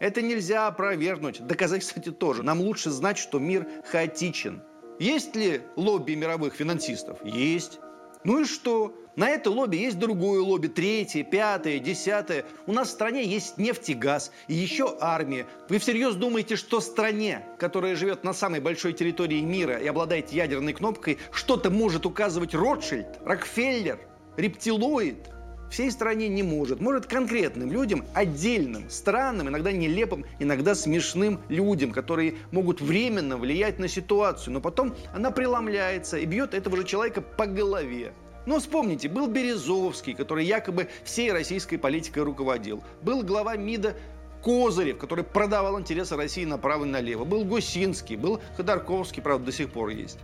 Это 0.00 0.22
нельзя 0.22 0.66
опровергнуть. 0.66 1.40
Доказать, 1.40 1.82
кстати, 1.82 2.10
тоже. 2.10 2.42
Нам 2.42 2.60
лучше 2.60 2.90
знать, 2.90 3.18
что 3.18 3.38
мир 3.38 3.66
хаотичен. 3.90 4.62
Есть 4.98 5.34
ли 5.36 5.62
лобби 5.76 6.14
мировых 6.14 6.54
финансистов? 6.54 7.24
Есть. 7.24 7.80
Ну 8.24 8.40
и 8.40 8.44
что? 8.44 8.94
На 9.16 9.30
это 9.30 9.50
лобби 9.50 9.76
есть 9.76 9.98
другое 9.98 10.40
лобби, 10.40 10.68
третье, 10.68 11.24
пятое, 11.24 11.80
десятое. 11.80 12.44
У 12.66 12.72
нас 12.72 12.88
в 12.88 12.92
стране 12.92 13.24
есть 13.24 13.58
нефть 13.58 13.90
и 13.90 13.94
газ, 13.94 14.30
и 14.46 14.54
еще 14.54 14.96
армия. 15.00 15.46
Вы 15.68 15.78
всерьез 15.78 16.14
думаете, 16.14 16.54
что 16.54 16.80
стране, 16.80 17.44
которая 17.58 17.96
живет 17.96 18.22
на 18.22 18.32
самой 18.32 18.60
большой 18.60 18.92
территории 18.92 19.40
мира 19.40 19.76
и 19.76 19.88
обладает 19.88 20.30
ядерной 20.30 20.72
кнопкой, 20.72 21.18
что-то 21.32 21.68
может 21.68 22.06
указывать 22.06 22.54
Ротшильд, 22.54 23.08
Рокфеллер, 23.24 23.98
рептилоид? 24.38 25.30
Всей 25.70 25.90
стране 25.90 26.28
не 26.28 26.42
может. 26.42 26.80
Может 26.80 27.06
конкретным 27.06 27.70
людям, 27.70 28.06
отдельным, 28.14 28.88
странным, 28.88 29.48
иногда 29.48 29.70
нелепым, 29.70 30.24
иногда 30.38 30.74
смешным 30.74 31.40
людям, 31.50 31.92
которые 31.92 32.36
могут 32.52 32.80
временно 32.80 33.36
влиять 33.36 33.78
на 33.78 33.86
ситуацию, 33.86 34.54
но 34.54 34.60
потом 34.62 34.94
она 35.12 35.30
преломляется 35.30 36.16
и 36.16 36.24
бьет 36.24 36.54
этого 36.54 36.78
же 36.78 36.84
человека 36.84 37.20
по 37.20 37.44
голове. 37.44 38.14
Но 38.46 38.60
вспомните, 38.60 39.10
был 39.10 39.26
Березовский, 39.26 40.14
который 40.14 40.46
якобы 40.46 40.88
всей 41.04 41.30
российской 41.32 41.76
политикой 41.76 42.22
руководил. 42.22 42.82
Был 43.02 43.22
глава 43.22 43.56
МИДа 43.56 43.94
Козырев, 44.42 44.96
который 44.96 45.24
продавал 45.24 45.78
интересы 45.78 46.16
России 46.16 46.46
направо 46.46 46.86
и 46.86 46.88
налево. 46.88 47.24
Был 47.24 47.44
Гусинский, 47.44 48.16
был 48.16 48.40
Ходорковский, 48.56 49.20
правда, 49.20 49.46
до 49.46 49.52
сих 49.52 49.70
пор 49.70 49.90
есть. 49.90 50.18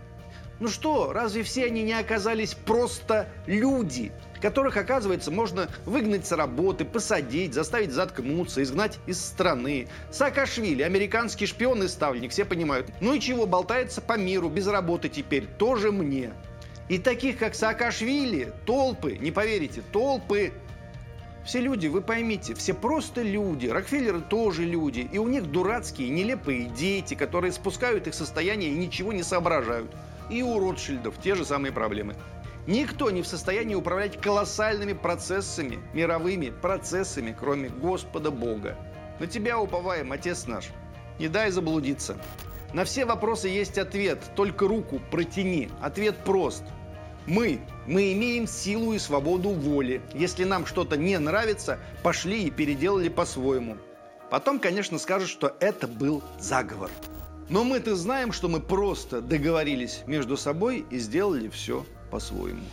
Ну 0.65 0.71
что, 0.71 1.13
разве 1.13 1.43
все 1.43 1.67
они 1.67 1.83
не 1.83 1.93
оказались 1.93 2.55
просто 2.55 3.29
люди, 3.45 4.13
которых, 4.41 4.79
оказывается, 4.79 5.31
можно 5.31 5.69
выгнать 5.85 6.27
с 6.27 6.33
работы, 6.33 6.87
посадить, 6.87 7.53
заставить 7.53 7.93
заткнуться, 7.93 8.63
изгнать 8.63 8.99
из 9.07 9.23
страны? 9.23 9.89
Саакашвили, 10.11 10.81
американский 10.81 11.45
шпион 11.45 11.83
и 11.83 11.89
ставленник, 11.89 12.31
все 12.31 12.47
понимают. 12.47 12.91
Ну 13.03 13.13
и 13.13 13.21
чего, 13.21 13.45
болтается 13.45 14.01
по 14.01 14.17
миру, 14.17 14.49
без 14.49 14.67
работы 14.67 15.11
теперь, 15.11 15.45
тоже 15.59 15.93
мне. 15.93 16.33
И 16.89 16.97
таких, 16.97 17.37
как 17.37 17.55
Саакашвили, 17.55 18.51
толпы, 18.65 19.19
не 19.19 19.33
поверите, 19.33 19.83
толпы. 19.93 20.55
Все 21.45 21.61
люди, 21.61 21.89
вы 21.89 22.01
поймите, 22.01 22.55
все 22.55 22.73
просто 22.73 23.21
люди. 23.21 23.67
Рокфеллеры 23.67 24.23
тоже 24.23 24.65
люди. 24.65 25.07
И 25.13 25.19
у 25.19 25.29
них 25.29 25.45
дурацкие, 25.45 26.09
нелепые 26.09 26.71
дети, 26.71 27.13
которые 27.13 27.53
спускают 27.53 28.07
их 28.07 28.15
состояние 28.15 28.71
и 28.71 28.79
ничего 28.79 29.13
не 29.13 29.23
соображают. 29.23 29.91
И 30.31 30.43
у 30.43 30.59
Ротшильдов 30.59 31.21
те 31.23 31.35
же 31.35 31.45
самые 31.45 31.73
проблемы. 31.73 32.17
Никто 32.67 33.11
не 33.11 33.23
в 33.23 33.27
состоянии 33.27 33.75
управлять 33.75 34.21
колоссальными 34.21 34.95
процессами, 34.95 35.79
мировыми 35.93 36.51
процессами, 36.51 37.37
кроме 37.39 37.69
Господа 37.69 38.31
Бога. 38.31 38.77
На 39.21 39.27
тебя 39.27 39.59
уповаем, 39.59 40.13
Отец 40.13 40.47
наш. 40.47 40.71
Не 41.19 41.29
дай 41.29 41.51
заблудиться. 41.51 42.17
На 42.73 42.85
все 42.85 43.05
вопросы 43.05 43.49
есть 43.49 43.79
ответ, 43.79 44.19
только 44.35 44.67
руку 44.67 45.01
протяни. 45.11 45.71
Ответ 45.81 46.17
прост. 46.25 46.65
Мы, 47.27 47.61
мы 47.87 48.13
имеем 48.13 48.47
силу 48.47 48.93
и 48.95 48.99
свободу 48.99 49.51
воли. 49.51 50.03
Если 50.13 50.45
нам 50.45 50.67
что-то 50.67 50.97
не 50.97 51.19
нравится, 51.19 51.79
пошли 52.03 52.45
и 52.45 52.51
переделали 52.51 53.09
по-своему. 53.09 53.77
Потом, 54.31 54.59
конечно, 54.59 54.99
скажут, 54.99 55.29
что 55.29 55.55
это 55.61 55.87
был 55.87 56.23
заговор. 56.39 56.91
Но 57.49 57.63
мы-то 57.63 57.95
знаем, 57.95 58.33
что 58.33 58.49
мы 58.49 58.61
просто 58.61 59.21
договорились 59.21 60.03
между 60.07 60.37
собой 60.37 60.85
и 60.91 60.99
сделали 60.99 61.49
все 61.49 61.85
по-своему. 62.11 62.65